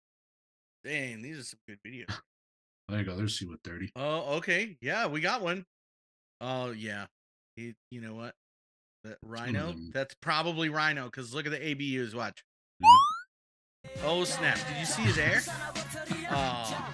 [0.85, 2.13] Dang, these are some good videos.
[2.87, 3.17] There you go.
[3.17, 3.93] There's C with 30.
[3.97, 4.77] Oh, okay.
[4.83, 5.65] Yeah, we got one.
[6.43, 7.07] Oh, yeah.
[7.57, 8.35] He, you know what?
[9.05, 9.75] That Rhino?
[9.95, 12.15] That's probably Rhino because look at the ABUs.
[12.15, 12.45] Watch.
[12.79, 12.89] Yeah.
[14.07, 14.59] Oh, snap.
[14.69, 15.43] Did you see his air?
[16.31, 16.93] Oh,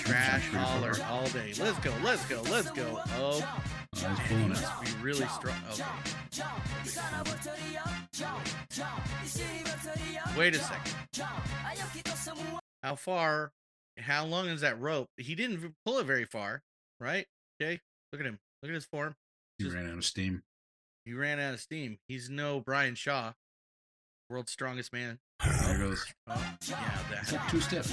[0.00, 1.52] trash hauler all day.
[1.58, 1.92] Let's go.
[2.02, 2.42] Let's go.
[2.42, 3.00] Let's go.
[3.16, 3.58] Oh,
[3.92, 4.48] he's he pulling it.
[4.48, 5.56] must be really strong.
[5.72, 5.84] Okay.
[10.36, 10.92] Wait a second.
[12.82, 13.52] How far?
[13.98, 15.08] How long is that rope?
[15.16, 16.62] He didn't pull it very far,
[17.00, 17.26] right?
[17.62, 17.80] Okay.
[18.12, 18.38] Look at him.
[18.62, 19.14] Look at his form.
[19.58, 20.42] He Just- ran out of steam.
[21.04, 21.98] He ran out of steam.
[22.08, 23.34] He's no Brian Shaw,
[24.30, 25.20] world's strongest man.
[25.44, 26.04] There goes.
[26.26, 27.92] Oh, yeah, that like two steps.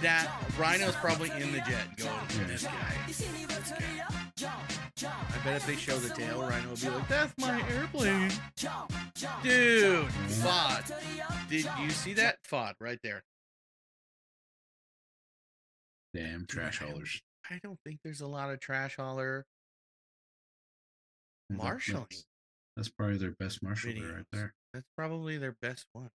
[0.00, 2.44] that Rhino's probably in the jet going Yeah.
[2.46, 2.94] this guy.
[3.06, 3.20] This
[4.40, 4.52] guy.
[5.02, 8.30] I bet if they show the tail, Rhino will be like, "That's my airplane,
[9.42, 10.08] dude."
[10.40, 13.24] Fod, did you see that Fod right there?
[16.14, 17.20] Damn trash haulers.
[17.50, 19.46] I don't think there's a lot of trash hauler
[21.50, 22.06] marshalling.
[22.78, 24.54] That's, probably their best marshal right there.
[24.72, 26.08] That's probably their best one.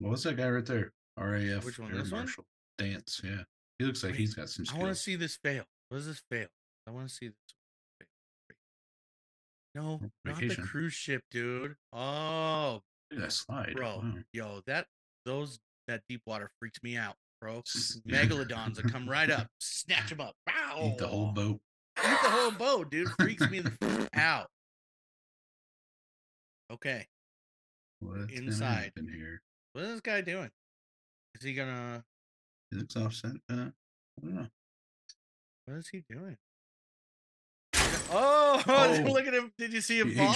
[0.00, 0.92] What was that guy right there?
[1.18, 2.26] RAF Which one, Air this one?
[2.78, 3.42] Dance, yeah.
[3.78, 5.64] He looks like Wait, he's got some I want to see this fail.
[5.88, 6.48] What does this fail?
[6.86, 7.36] I want to see this.
[8.00, 8.56] fail.
[9.74, 10.64] No, Oh, not the vacation.
[10.66, 11.76] cruise ship, dude.
[11.92, 12.80] Oh,
[13.10, 13.74] Look that slide.
[13.76, 14.14] bro, Wow.
[14.32, 14.86] yo, that
[15.24, 17.62] those that deep water freaks me out, bro.
[18.08, 20.34] Megalodons that come right up, snatch them up.
[20.46, 20.80] Wow.
[20.92, 21.60] Eat the whole boat.
[21.98, 23.08] Eat the whole boat, dude.
[23.20, 24.48] Freaks me the f- out.
[26.74, 27.06] Okay.
[28.00, 28.92] What's Inside.
[28.96, 29.40] in here?
[29.72, 30.50] What is this guy doing?
[31.36, 32.04] Is he gonna
[32.70, 33.32] He looks offset.
[33.50, 34.46] Uh, I don't know.
[35.66, 36.36] what is he doing?
[38.10, 39.02] Oh, Oh.
[39.10, 39.52] look at him.
[39.58, 40.34] Did you see him He- fall?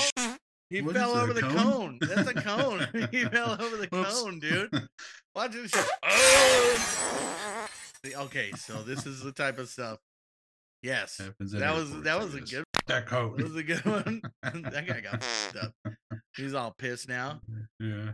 [0.71, 1.53] he He fell over the cone?
[1.53, 1.99] cone.
[2.01, 2.87] That's a cone.
[3.13, 4.23] he fell over the Whoops.
[4.23, 4.89] cone, dude.
[5.35, 5.73] Watch this.
[6.03, 7.69] Oh!
[8.07, 9.99] Okay, so this is the type of stuff.
[10.83, 11.17] Yes.
[11.41, 13.37] That was that was a good That coat.
[13.37, 14.23] that was a good one.
[14.43, 15.95] that guy got fucked up.
[16.37, 17.41] He's all pissed now.
[17.81, 18.13] Yeah.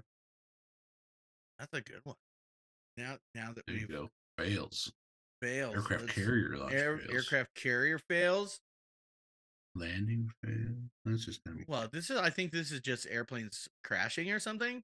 [1.59, 2.17] That's a good one.
[2.97, 4.11] Now now that we've go.
[4.39, 4.91] Fails.
[5.43, 5.75] failed.
[5.75, 7.11] Aircraft let's- carrier air, fails.
[7.13, 8.61] aircraft carrier fails.
[9.75, 10.75] landing fail.
[11.05, 11.65] That's just gonna be.
[11.69, 14.83] Well, this is I think this is just airplanes crashing or something.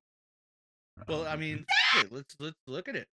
[1.08, 1.64] Well, I um, mean,
[2.10, 3.08] let's let's look at it.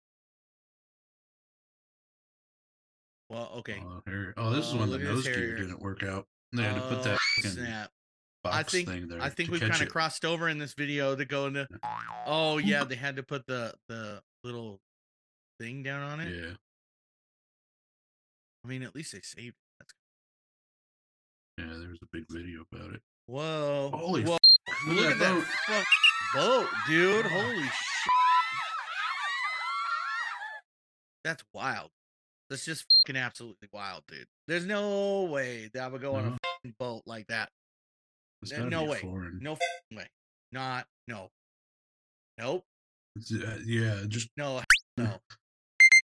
[3.33, 3.83] Well, okay.
[3.83, 4.03] Oh,
[4.37, 6.27] oh, this is Oh, when the look nose gear didn't work out.
[6.53, 7.91] They had to put that Oh, snap.
[8.45, 9.23] box I think thing there.
[9.23, 11.67] I think we kind of crossed over in this video to go into.
[12.27, 14.81] Oh yeah, they had to put the the little
[15.59, 16.29] thing down on it.
[16.35, 16.51] Yeah.
[18.65, 19.57] I mean, at least they saved.
[19.57, 19.81] it.
[19.81, 19.95] That's
[21.59, 23.01] Yeah, there was a big video about it.
[23.27, 23.91] whoa.
[23.95, 24.37] Holy whoa.
[24.69, 25.87] f- Look at that fuck
[26.35, 27.25] boat, dude.
[27.27, 27.73] Holy shit.
[31.25, 31.91] That's wild.
[32.53, 34.27] That's just fucking absolutely wild, dude.
[34.47, 37.49] There's no way that I would go on a fucking boat like that.
[38.59, 38.99] No way.
[38.99, 39.39] foreign.
[39.41, 39.57] No
[39.95, 40.07] way.
[40.53, 41.31] Not no.
[42.39, 42.63] Nope.
[43.17, 44.61] Uh, yeah, just No.
[44.99, 45.19] No.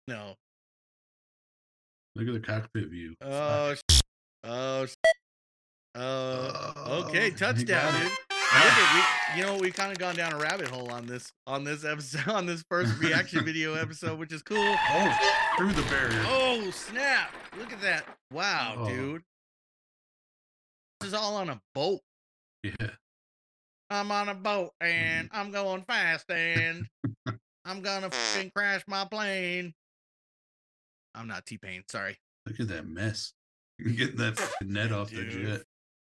[0.08, 0.34] No.
[2.16, 3.14] look at the cockpit view.
[3.20, 3.74] Oh.
[3.74, 4.00] sh-
[4.42, 4.86] Oh.
[4.86, 4.94] sh-
[5.94, 7.04] Oh.
[7.06, 7.30] Okay.
[7.32, 8.10] Oh, Touchdown, dude.
[9.34, 9.40] We.
[9.40, 12.28] You know we've kind of gone down a rabbit hole on this on this episode
[12.32, 14.58] on this first reaction video episode, which is cool.
[14.58, 15.18] Oh,
[15.56, 16.22] through the barrier.
[16.26, 17.32] Oh snap!
[17.58, 18.04] Look at that!
[18.30, 18.88] Wow, Oh.
[18.88, 19.22] dude.
[21.00, 22.00] This is all on a boat.
[22.62, 22.90] Yeah.
[23.90, 25.36] I'm on a boat and Mm-hmm.
[25.40, 26.86] I'm going fast and
[27.64, 29.72] I'm gonna fucking crash my plane.
[31.14, 32.18] I'm not T Pain, sorry.
[32.46, 33.32] Look at that mess.
[33.78, 35.46] You get that net off the Dude.
[35.46, 35.62] jet.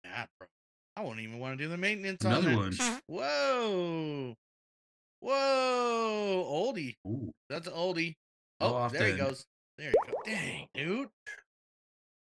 [0.04, 0.48] Nah, bro.
[0.96, 2.56] I won't even want to do the maintenance on Another that.
[2.56, 3.00] one.
[3.08, 4.34] Whoa.
[5.20, 6.46] Whoa.
[6.74, 6.96] Oldie.
[7.06, 7.32] Ooh.
[7.48, 8.14] That's an oldie.
[8.60, 9.44] How Oh, there he goes.
[9.76, 10.12] There you go.
[10.24, 11.08] Dang, dude.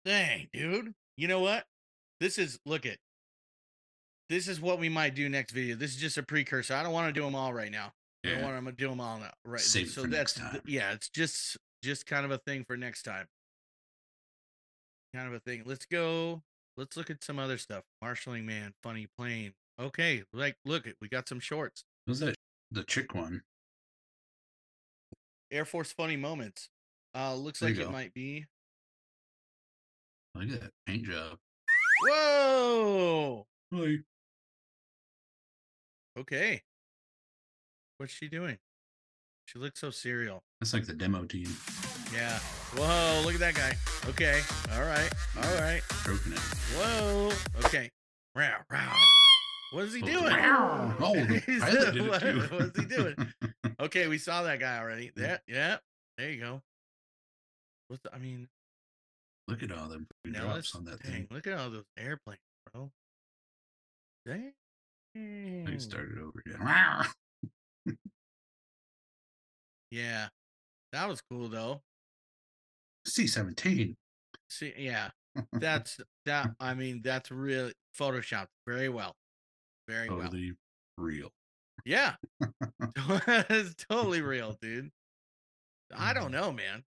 [0.05, 0.93] Dang, dude.
[1.17, 1.65] You know what?
[2.19, 2.97] This is look at.
[4.29, 5.75] This is what we might do next video.
[5.75, 6.73] This is just a precursor.
[6.75, 7.93] I don't want to do them all right now.
[8.23, 8.37] Yeah.
[8.37, 9.31] I don't want to do them all now.
[9.45, 9.61] Right.
[9.61, 10.61] Save so for next that's time.
[10.65, 10.91] yeah.
[10.91, 13.25] It's just just kind of a thing for next time.
[15.15, 15.63] Kind of a thing.
[15.65, 16.41] Let's go.
[16.79, 17.83] Let's look at some other stuff.
[18.01, 19.51] Marshalling man, funny plane.
[19.77, 21.83] Okay, like look at we got some shorts.
[22.07, 22.35] Was that
[22.71, 23.41] the chick one?
[25.51, 26.69] Air Force funny moments.
[27.13, 27.91] Uh, looks There like it go.
[27.91, 28.45] might be.
[30.35, 31.37] Look at that paint job.
[32.07, 33.45] Whoa.
[33.73, 34.03] Like,
[36.17, 36.61] Okay.
[37.97, 38.57] What's she doing?
[39.47, 40.43] She looks so serial.
[40.61, 41.47] that's like the demo team
[42.13, 42.39] Yeah.
[42.75, 43.75] Whoa, look at that guy.
[44.09, 44.39] Okay.
[44.73, 45.09] All right.
[45.37, 45.81] All right.
[46.01, 46.39] stroking it.
[46.39, 47.31] Whoa.
[47.65, 47.89] Okay.
[48.35, 48.79] Row, row.
[49.71, 50.35] What is he Oh, doing?
[50.99, 51.63] Oh, the He's
[51.93, 53.15] doing- what- what's he doing?
[53.81, 55.11] Okay, we saw that guy already.
[55.15, 55.77] There, yeah.
[56.17, 56.61] There you go.
[57.87, 58.47] What's the, I mean,
[59.47, 61.27] Look at all them drops on that dang, thing.
[61.31, 62.39] look at all those airplanes,
[62.73, 62.91] bro.
[64.27, 64.51] Dang.
[65.15, 67.97] They started over again.
[69.91, 70.27] Yeah.
[70.91, 71.81] That was cool though.
[73.09, 73.95] C seventeen.
[74.49, 75.09] See, yeah.
[75.53, 79.15] That's that I mean, that's really photoshopped very well.
[79.87, 80.23] Very well.
[80.23, 80.53] Totally
[80.97, 81.29] real.
[81.85, 82.15] Yeah.
[82.41, 84.89] it's totally real, dude.
[85.95, 86.83] I don't know, man.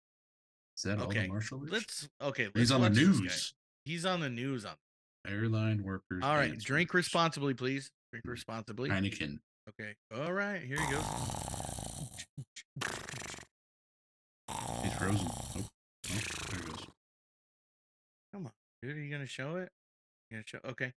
[0.76, 1.62] Is that all Okay, the marshal?
[1.68, 3.22] Let's okay, let's He's on the watch this guy.
[3.22, 3.54] news.
[3.86, 4.74] He's on the news on
[5.28, 6.24] Airline workers.
[6.24, 7.06] All right, drink workers.
[7.06, 7.90] responsibly, please.
[8.12, 8.32] Drink mm-hmm.
[8.32, 8.90] responsibly.
[8.90, 9.40] Heineken.
[9.70, 9.94] Okay.
[10.16, 11.02] All right, here you go.
[14.84, 15.28] He's frozen.
[15.28, 15.66] Oh,
[16.12, 16.20] oh,
[16.52, 16.86] there it goes.
[18.34, 18.52] Come on,
[18.82, 19.70] dude, are you gonna show it?
[20.30, 20.94] You gonna show okay.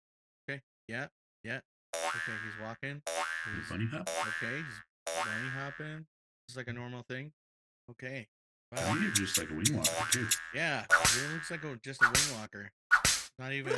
[0.50, 0.62] Okay.
[0.88, 1.08] Yeah.
[1.44, 1.60] Yeah.
[1.96, 3.02] Okay, he's walking.
[3.06, 4.10] He's, Bunny hop.
[4.10, 6.06] okay, he's bunny hopping.
[6.48, 7.32] It's like a normal thing.
[7.92, 8.28] Okay.
[8.76, 8.94] I Wow.
[8.96, 10.28] think it's just like a wing walker too.
[10.54, 10.84] Yeah.
[10.90, 12.70] It looks like a, just a wing walker.
[13.40, 13.74] Not even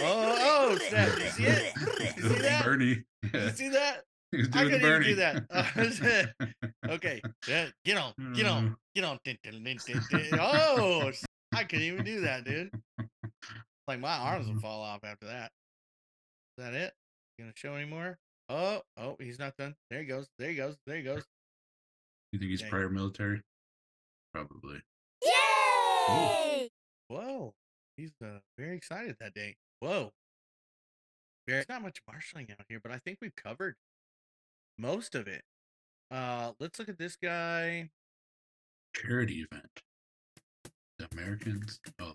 [0.00, 1.08] Oh oh snap.
[1.18, 1.72] You see it?
[2.16, 2.64] You see that?
[2.64, 3.04] Bernie.
[3.34, 4.04] You see that?
[4.32, 6.64] He's I doing the couldn't even do that.
[6.88, 7.20] Okay.
[7.46, 8.12] Yeah, get on.
[8.34, 8.76] Get on.
[8.94, 9.18] Get on.
[9.24, 10.40] Dun, dun, dun, dun, dun.
[10.40, 11.10] Oh,
[11.54, 12.70] I couldn't even do that, dude.
[13.86, 15.50] Like my arms will fall off after that.
[16.58, 16.92] Is that it?
[17.38, 18.18] You gonna show any more?
[18.48, 19.74] Oh, oh, he's not done.
[19.90, 20.26] There he goes.
[20.38, 20.76] There he goes.
[20.86, 21.24] There he goes.
[22.32, 22.70] You think he's Dang.
[22.70, 23.42] prior military?
[24.32, 24.80] Probably.
[25.24, 26.68] Yay!
[27.08, 27.54] Whoa.
[27.96, 29.56] He's uh, very excited that day.
[29.80, 30.10] Whoa.
[31.46, 33.74] There's not much marshaling out here, but I think we've covered
[34.80, 35.42] most of it.
[36.10, 37.90] Uh, let's look at this guy.
[38.96, 39.68] Charity event.
[40.98, 41.80] The Americans.
[42.00, 42.12] Oh.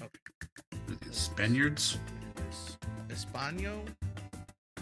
[0.00, 0.08] Okay.
[0.72, 1.98] Are these Spaniards?
[2.48, 3.82] Es- Espano?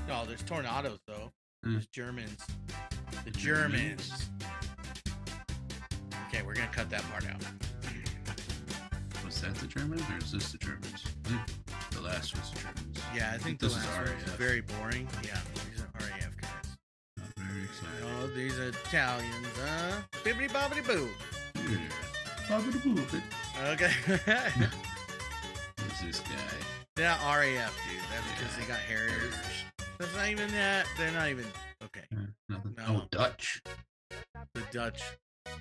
[0.08, 1.30] No, there's tornadoes though.
[1.64, 1.72] Hmm.
[1.72, 2.46] There's Germans.
[3.24, 4.30] The Germans.
[6.28, 7.42] Okay, we're gonna cut that part out.
[9.24, 11.04] Was that the Germans or is this the Germans?
[11.92, 12.98] The last was the Germans.
[13.14, 14.36] Yeah, I think the This is last RAF.
[14.36, 15.08] very boring.
[15.24, 15.40] Yeah,
[18.04, 20.02] Oh, these Italians, huh?
[20.24, 21.08] Bibbidi bobbidi boo.
[21.56, 21.78] Yeah.
[22.50, 23.22] Bobby the Boop.
[23.68, 23.92] Okay.
[25.78, 26.34] Who's this guy?
[26.96, 28.00] They're not RAF, dude.
[28.10, 29.34] That's because they got Harriers.
[30.00, 30.86] That's not even that.
[30.98, 31.44] They're not even.
[31.84, 32.02] Okay.
[32.12, 32.74] Uh, nothing.
[32.76, 32.84] No.
[32.88, 33.62] Oh, Dutch.
[34.54, 35.00] The Dutch.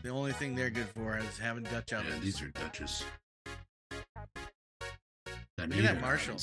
[0.02, 2.16] The only thing they're good for is having Dutch ovens.
[2.16, 3.04] Yeah, these are Dutches.
[5.68, 6.01] Look at that.
[6.01, 6.38] Marshall.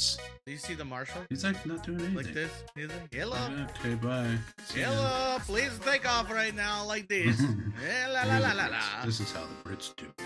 [0.44, 1.22] Do you see the Marshal?
[1.28, 2.14] He's like not doing anything.
[2.16, 2.50] Like this?
[2.74, 3.66] He's like, hello.
[3.80, 4.36] Okay, bye.
[4.64, 4.88] See ya.
[4.88, 5.38] Hello.
[5.40, 7.40] Please take off right now like this.
[7.40, 9.04] yeah, la la la la la.
[9.04, 10.18] This is how the Brits do it.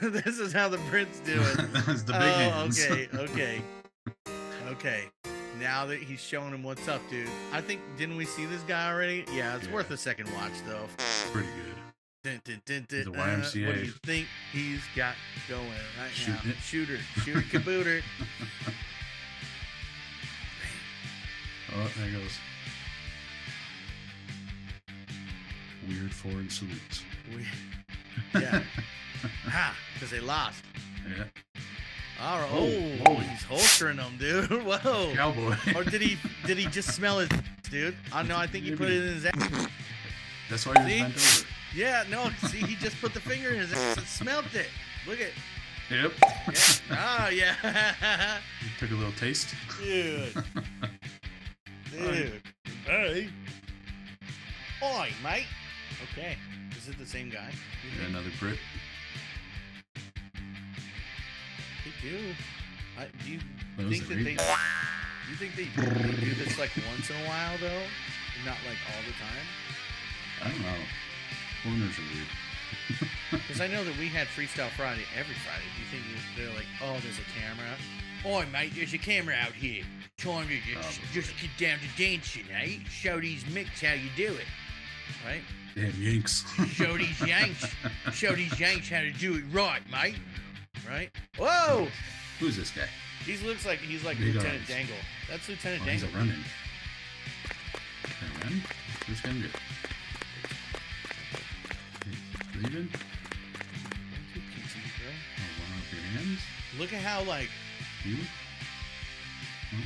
[0.24, 1.72] this is how the Brits do it.
[1.86, 2.84] That's the big oh, hands.
[2.84, 3.62] okay, okay,
[4.70, 5.04] okay.
[5.60, 7.28] Now that he's showing him what's up, dude.
[7.52, 9.24] I think didn't we see this guy already?
[9.32, 9.74] Yeah, it's Yeah.
[9.74, 10.86] worth a second watch though.
[11.32, 11.74] Pretty good.
[12.24, 15.14] Dun, dun, dun, The uh, what do you think he's got
[15.48, 15.66] going
[16.00, 16.50] right Shooting now?
[16.52, 16.56] it.
[16.62, 18.02] Shooter, shooter, kabooter.
[21.74, 22.32] Oh, there goes.
[25.88, 27.02] Weird foreign salutes.
[27.34, 27.46] We,
[28.42, 28.62] yeah,
[29.48, 30.62] ha, because they lost.
[31.16, 31.24] yeah.
[32.20, 32.50] All right.
[32.50, 32.58] Whoa,
[33.06, 33.20] Oh, whoa.
[33.20, 34.50] he's holstering them, dude.
[34.50, 35.12] Whoa.
[35.14, 35.56] Cowboy.
[35.74, 36.18] Or did he?
[36.46, 37.32] Did he just smell it,
[37.70, 37.96] dude?
[38.12, 38.36] I know.
[38.36, 39.66] I think he put it in his ass.
[40.50, 41.46] That's why he's bent over.
[41.74, 42.30] Yeah, no.
[42.48, 44.68] See, he just put the finger in his ass and smelled it.
[45.06, 45.30] Look at.
[45.90, 46.12] Yep.
[46.90, 47.24] Yeah.
[47.24, 48.38] Oh yeah.
[48.60, 49.54] He took a little taste.
[49.82, 50.32] Dude.
[51.92, 52.42] Dude.
[52.86, 53.28] Hey.
[54.82, 55.46] Oi, mate.
[56.12, 56.36] Okay.
[56.76, 57.50] Is it the same guy?
[57.84, 58.08] You Yeah, think?
[58.10, 58.58] another Brit.
[61.84, 62.18] They do.
[62.98, 63.38] I, do you
[63.76, 64.34] That was think that they?
[64.34, 67.82] Do you think they, they do this like once in a while though,
[68.44, 69.46] not like all the time?
[70.44, 70.82] I don't know.
[71.62, 72.28] Foreigners are weird.
[73.30, 75.64] Because I know that we had Freestyle Friday every Friday.
[75.76, 76.02] Do you think
[76.36, 77.76] they're like, oh, there's a camera?
[78.24, 79.84] Oi, mate, there's a camera out here.
[80.18, 81.20] Time to just, Probably.
[81.20, 82.78] just get down to dancing, eh?
[82.88, 84.46] Show these micks how you do it.
[85.26, 85.42] Right?
[85.74, 86.44] Damn Yanks.
[86.72, 87.66] Show these Yanks.
[88.12, 90.14] Show these Yanks how to do it right, mate.
[90.88, 91.10] Right?
[91.38, 91.88] Whoa!
[92.40, 92.86] Who's this guy?
[93.24, 94.68] He looks like he's like Big Lieutenant arms.
[94.68, 94.96] Dangle.
[95.30, 96.20] That's Lieutenant Oh, he's a Dangle.
[96.20, 96.44] running.
[98.02, 98.62] Can I run?
[99.06, 99.48] Who's gonna do?
[102.62, 102.88] Leaving.
[104.32, 105.10] Two pieces, bro.
[105.10, 106.40] Oh, one off your hands.
[106.78, 107.48] Look at how like
[108.04, 108.16] You.
[109.72, 109.76] Oh.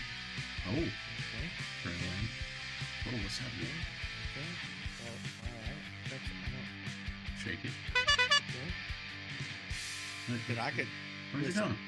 [0.69, 0.73] Oh.
[0.73, 1.49] okay,
[1.83, 2.29] Caroline.
[3.09, 3.77] Oh, what's happening?
[4.37, 4.51] okay.
[5.01, 5.17] Oh,
[5.47, 5.83] all right.
[6.11, 7.71] That's I Shake it.
[7.95, 8.05] don't,
[10.35, 10.43] okay.
[10.49, 10.89] Dude, I could
[11.33, 11.63] Where's listen.
[11.63, 11.79] it going?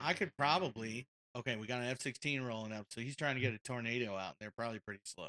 [0.00, 1.06] I could probably
[1.36, 4.16] okay, we got an F sixteen rolling up, so he's trying to get a tornado
[4.16, 5.28] out, they're probably pretty slow.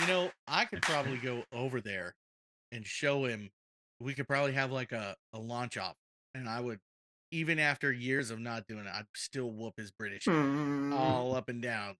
[0.00, 2.14] You know, I could probably go over there
[2.72, 3.50] and show him
[4.00, 5.94] we could probably have like a, a launch off
[6.34, 6.80] and I would
[7.30, 11.62] even after years of not doing it, I'd still whoop his British all up and
[11.62, 11.94] down.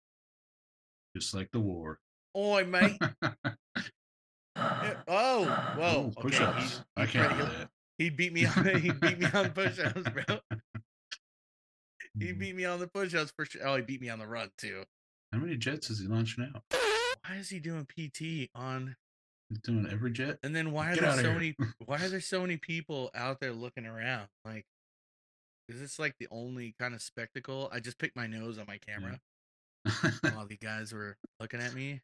[1.16, 1.98] Just like the war.
[2.36, 2.98] Oi, mate.
[4.56, 5.44] Oh,
[5.76, 5.76] whoa.
[5.78, 6.20] Oh, okay.
[6.20, 6.78] push-ups.
[6.96, 7.68] he- I can't do that.
[7.98, 10.38] He beat me on he beat me on push-ups, bro.
[12.18, 12.38] He Mm.
[12.38, 13.66] beat me on the push-ups for sure.
[13.66, 14.84] Oh, he beat me on the run too.
[15.32, 16.62] How many jets is he launching out?
[17.26, 18.96] Why is he doing PT on?
[19.48, 20.38] He's doing every jet.
[20.42, 21.56] And then why are Get there so many?
[21.84, 24.28] Why are there so many people out there looking around?
[24.44, 24.64] Like,
[25.68, 27.68] is this like the only kind of spectacle?
[27.72, 29.20] I just picked my nose on my camera
[30.22, 32.00] while the guys were looking at me.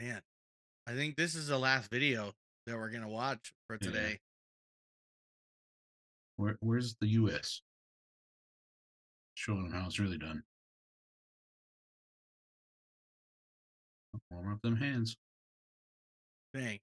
[0.00, 0.22] Man,
[0.86, 2.32] I think this is the last video
[2.66, 3.86] that we're gonna watch for Yeah.
[3.86, 4.20] today.
[6.36, 7.60] Where, where's the U.S.
[9.34, 10.42] Showing them how it's really done.
[14.30, 15.16] Warm up them hands.
[16.54, 16.78] Dang.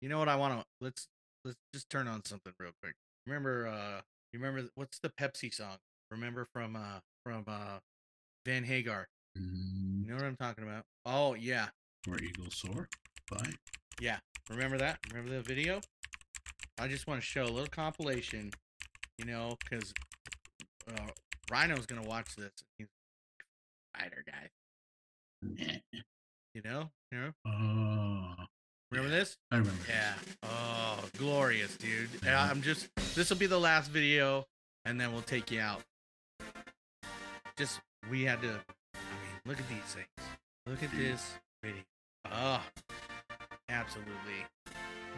[0.00, 1.08] You know what I want to let's
[1.44, 2.94] let's just turn on something real quick.
[3.26, 4.00] Remember uh
[4.32, 5.76] you remember what's the Pepsi song?
[6.10, 7.78] Remember from uh from uh
[8.46, 9.06] Van Hagar.
[9.38, 10.84] Mm, You know what I'm talking about?
[11.04, 11.68] Oh yeah.
[12.06, 12.88] where eagles soar.
[13.30, 13.52] Bye.
[14.00, 14.18] Yeah.
[14.48, 14.98] Remember that?
[15.10, 15.80] Remember the video?
[16.78, 18.50] I just want to show a little compilation,
[19.18, 19.92] you know, cuz
[20.90, 21.08] uh
[21.50, 22.52] Rhino's going to watch this.
[22.78, 22.86] He's
[23.94, 24.50] a fighter guy.
[26.54, 27.32] You know, you know.
[27.46, 28.44] Oh,
[28.90, 29.18] Remember Yeah.
[29.18, 29.36] this?
[29.50, 29.80] I remember.
[29.82, 29.88] this.
[29.90, 30.14] Yeah.
[30.44, 32.08] Oh, glorious, dude.
[32.10, 32.50] Mhm.
[32.50, 32.88] I'm just.
[33.14, 34.46] This will be the last video,
[34.84, 35.82] and then we'll take you out.
[37.56, 37.80] Just
[38.10, 38.48] we had to.
[38.94, 40.08] I mean, look at these things.
[40.66, 41.82] Look at this video.
[42.26, 42.64] Oh,
[43.68, 44.46] absolutely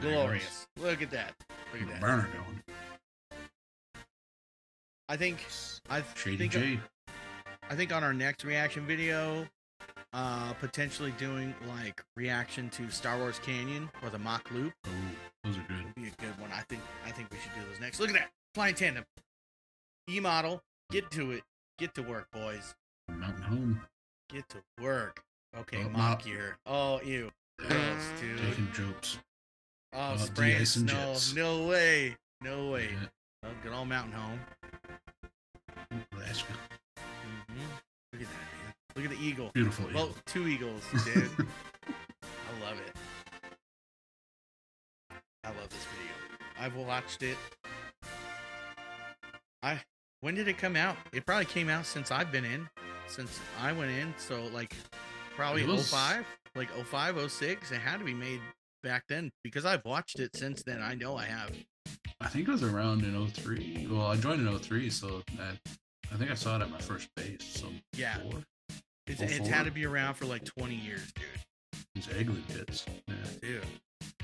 [0.01, 0.67] glorious.
[0.77, 1.35] Look at that.
[1.73, 2.01] Look at that.
[2.01, 2.63] burner going.
[5.09, 5.39] I think.
[5.89, 6.81] I think.
[7.69, 9.47] I think on our next reaction video,
[10.13, 14.91] uh, potentially doing like reaction to Star Wars Canyon or the Mach Loop Oh,
[15.45, 15.95] those are good.
[15.95, 16.51] be a good one.
[16.53, 16.83] I think.
[17.07, 18.01] I think we should do those next.
[18.01, 19.05] Look at that flying tandem.
[20.09, 20.61] E model.
[20.91, 21.43] Get to it.
[21.79, 22.75] Get to work, boys.
[23.09, 23.81] Mountain Home.
[24.29, 25.23] Get to work.
[25.59, 26.57] Okay, Oh, mock gear.
[26.67, 27.31] Oh, ew.
[27.59, 27.71] Gross,
[28.21, 28.39] dude.
[28.39, 29.19] Taking jokes.
[29.93, 30.93] Oh, uh, de-icing snow.
[30.93, 31.35] jets.
[31.35, 32.17] No way.
[32.41, 32.91] No way.
[32.93, 33.09] Yeah,
[33.45, 34.41] Oh, good old mountain home.
[36.17, 36.53] Alaska.
[37.49, 37.61] hmm
[38.13, 38.60] Look at that.
[38.97, 39.51] Look at the eagle.
[39.55, 39.89] Beautiful.
[39.89, 40.07] eagle.
[40.07, 41.31] Well, two eagles, dude.
[41.39, 42.93] I love it.
[45.45, 46.13] I love this video.
[46.59, 47.37] I've watched it.
[49.63, 49.81] I
[50.21, 50.97] when did it come out?
[51.13, 52.69] It probably came out since I've been in,
[53.07, 54.13] since I went in.
[54.19, 54.77] So like
[55.35, 57.73] probably It was- 05, like 05, 06.
[57.73, 58.41] It had to be made
[58.83, 60.83] back then because I've watched it since then.
[60.83, 61.51] I know I have.
[62.21, 63.87] I think it was around in 03.
[63.91, 65.59] Well, I joined in 03, so I,
[66.13, 67.39] I think I saw it at my first base.
[67.43, 68.19] So Yeah.
[68.19, 68.43] four.
[69.07, 71.25] It's, Oh, it's had to be around for like 20 years, dude.
[71.95, 72.87] These Eglin bits.
[73.09, 73.15] Yeah.
[73.43, 73.63] Dude.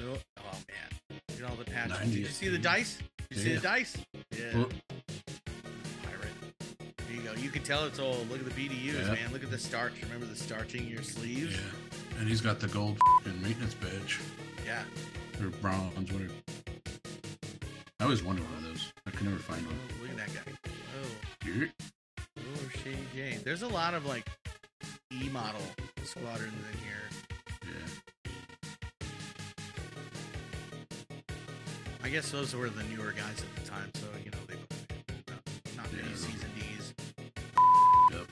[0.01, 1.21] Oh, oh, man.
[1.31, 1.99] Look at all the patches.
[1.99, 2.99] 90 Did you see the dice?
[3.31, 3.97] Did you see the dice?
[4.31, 4.45] Yeah.
[4.55, 4.69] Oh,
[6.05, 6.33] pirate.
[7.09, 7.33] There you go.
[7.33, 8.31] You can tell it's old.
[8.31, 9.13] Look at the BDUs, Yeah.
[9.15, 9.33] man.
[9.33, 9.95] Look at the starch.
[10.03, 11.55] Remember the starching your sleeves?
[11.57, 12.19] yeah.
[12.21, 14.21] And he's got the gold fing maintenance badge.
[14.65, 14.83] Yeah.
[15.41, 16.33] Or bronze, whatever.
[18.01, 18.93] I always wanted one of those.
[19.07, 20.09] I could never find Oh, one.
[20.11, 20.71] look at that guy.
[21.03, 21.71] Oh, Here.
[22.39, 23.39] oh, Shady J.
[23.45, 24.27] There's a lot of like
[25.25, 25.61] Model
[26.05, 27.09] squadrons in here.
[27.65, 28.31] Yeah.
[32.03, 34.55] I guess those were the newer guys at the time, so you know they
[35.29, 35.41] not,
[35.77, 36.15] not many Yeah.
[36.17, 36.95] C's and D's.
[38.13, 38.27] Yep.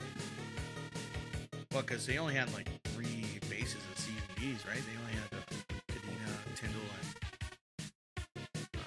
[1.73, 4.77] Well, because they only had like three bases of and D's, right?
[4.77, 5.43] They only had the
[5.91, 6.89] Kadena, Tyndall,
[8.37, 8.81] and uh,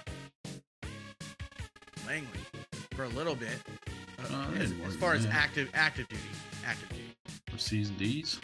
[2.07, 2.39] Langley
[2.95, 3.59] for a little bit.
[4.31, 6.23] Uh, as, as far as active active duty,
[6.65, 7.15] active duty.
[7.59, 8.39] The C's and D's.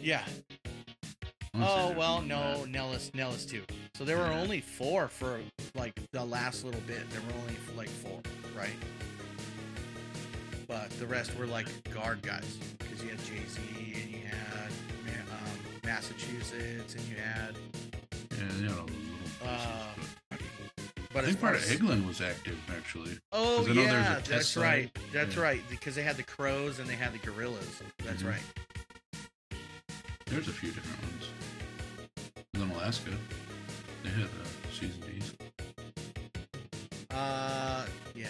[0.00, 0.22] Yeah.
[1.56, 2.68] Oh well, no, that.
[2.68, 3.62] Nellis, Nellis too.
[3.96, 4.38] So there were Yeah.
[4.40, 5.40] only four for
[5.74, 7.10] like the last little bit.
[7.10, 8.20] There were only like four,
[8.56, 8.70] right?
[10.68, 13.60] But the rest were like guard guys because you had Jay Z
[14.00, 14.70] and you had
[15.32, 17.56] um, Massachusetts and you had.
[18.30, 18.86] Yeah, you know,
[19.44, 19.89] Uh,
[21.12, 23.18] But I think part of as Eglin was active actually.
[23.32, 25.42] Oh I know there's a yeah, that's right, that's Yeah.
[25.42, 27.82] right because they had the crows and they had the gorillas.
[28.04, 28.28] That's Mhm.
[28.30, 28.42] right.
[30.26, 31.24] There's a few different ones.
[32.54, 33.10] And then Alaska,
[34.04, 35.34] they had uh, season and D's.
[37.10, 38.28] Uh, yeah,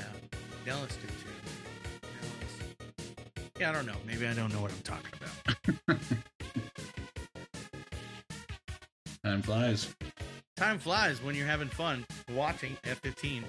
[0.65, 1.27] Dallas did too.
[2.01, 2.55] Dallas.
[3.59, 3.97] Yeah, I don't know.
[4.07, 6.01] Maybe I don't know what I'm talking about.
[9.23, 9.95] Time flies.
[10.57, 13.45] Time flies when you're having fun watching F15,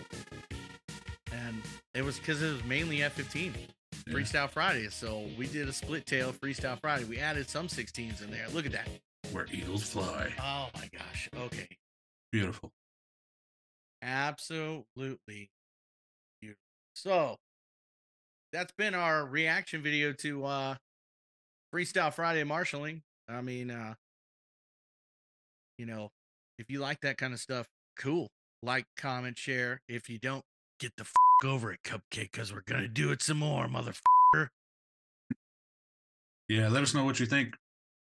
[1.31, 1.61] and
[1.93, 3.53] it was because it was mainly F15
[4.07, 4.13] Yeah.
[4.13, 4.87] Freestyle Friday.
[4.89, 7.05] So we did a split tail Freestyle Friday.
[7.05, 8.47] We added some 16s in there.
[8.53, 8.87] Look at that.
[9.31, 10.31] Where eagles fly.
[10.39, 11.29] Oh my gosh.
[11.35, 11.67] Okay.
[12.31, 12.71] Beautiful.
[14.01, 15.49] Absolutely
[16.41, 16.61] beautiful.
[16.95, 17.37] So
[18.51, 20.75] that's been our reaction video to uh
[21.73, 23.03] Freestyle Friday marshaling.
[23.29, 23.93] I mean, uh
[25.77, 26.09] you know,
[26.57, 27.67] if you like that kind of stuff,
[27.97, 28.29] cool.
[28.63, 29.81] Like, comment, share.
[29.87, 30.43] If you don't,
[30.79, 31.13] get the f-
[31.45, 34.49] over it, cupcake, because we're gonna do it some more, motherfucker.
[36.47, 37.55] Yeah, let us know what you think.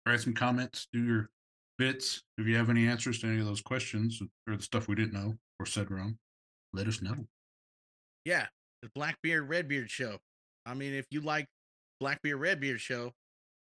[0.05, 0.87] Write some comments.
[0.91, 1.29] Do your
[1.77, 2.23] bits.
[2.37, 5.13] If you have any answers to any of those questions or the stuff we didn't
[5.13, 6.17] know or said wrong,
[6.73, 7.15] let us know.
[8.25, 8.47] Yeah,
[8.81, 10.17] the Blackbeard Redbeard show.
[10.65, 11.45] I mean, if you like
[11.99, 13.13] Blackbeard Redbeard show,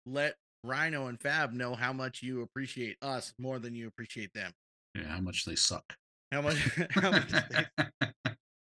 [0.07, 0.35] let
[0.65, 4.53] Rhino and Fab know how much you appreciate us more than you appreciate them.
[4.95, 5.95] Yeah, how much they suck.
[6.33, 6.57] How much?
[6.91, 7.33] how much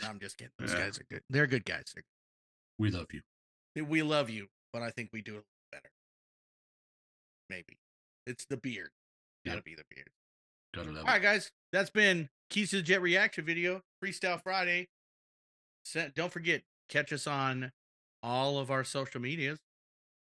[0.04, 0.52] I'm just kidding.
[0.60, 0.80] Those Yeah.
[0.80, 1.22] guys are good.
[1.30, 1.84] They're good guys.
[1.94, 2.04] They're-
[2.78, 3.22] we love you.
[3.86, 5.90] we love you, but I think we do it better.
[7.50, 7.78] Maybe
[8.28, 8.90] it's the beard.
[9.46, 10.10] Got to be the beard.
[10.74, 11.50] Gotta love All right, guys.
[11.72, 14.88] That's been Keys to the Jet reaction video, Freestyle Friday.
[16.16, 17.72] Don't forget, catch us on
[18.24, 19.60] all of our social medias.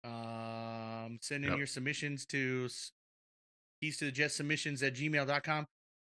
[0.05, 1.59] Um, send in Yep.
[1.59, 2.69] your submissions to
[3.83, 5.67] keys to the jet submissions at gmail.com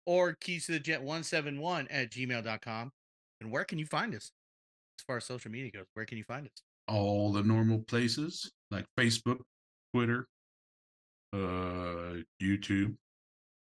[0.05, 2.91] or keys to the jet 171 at gmail.com.
[3.41, 4.31] And where can you find us
[4.99, 5.85] as far as social media goes?
[5.93, 6.53] Where can you find us?
[6.87, 9.37] all the normal places like Facebook,
[9.93, 10.25] Twitter,
[11.33, 12.95] uh, YouTube,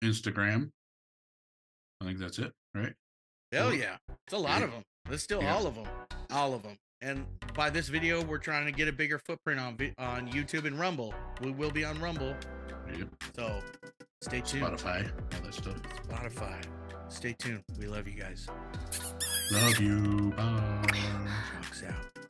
[0.03, 0.71] Instagram.
[2.01, 2.95] I think that's it, right?
[3.53, 3.97] Hell yeah.
[4.27, 4.83] It's a lot of them.
[5.07, 5.55] There's still Yeah.
[5.55, 5.87] all of them.
[6.31, 6.79] All of them.
[7.03, 10.79] And by this video, we're trying to get a bigger footprint on on YouTube and
[10.79, 11.13] Rumble.
[11.43, 12.35] We will be on Rumble.
[12.89, 13.09] Yep.
[13.35, 13.63] So
[14.23, 14.65] Stay tuned.
[14.65, 15.81] Spotify, other stuff.
[16.07, 16.63] Spotify.
[17.09, 17.65] Stay tuned.
[17.79, 18.49] We love you guys.
[19.51, 20.31] Love you.
[20.37, 20.87] Bye.
[21.63, 22.30] Trucks out.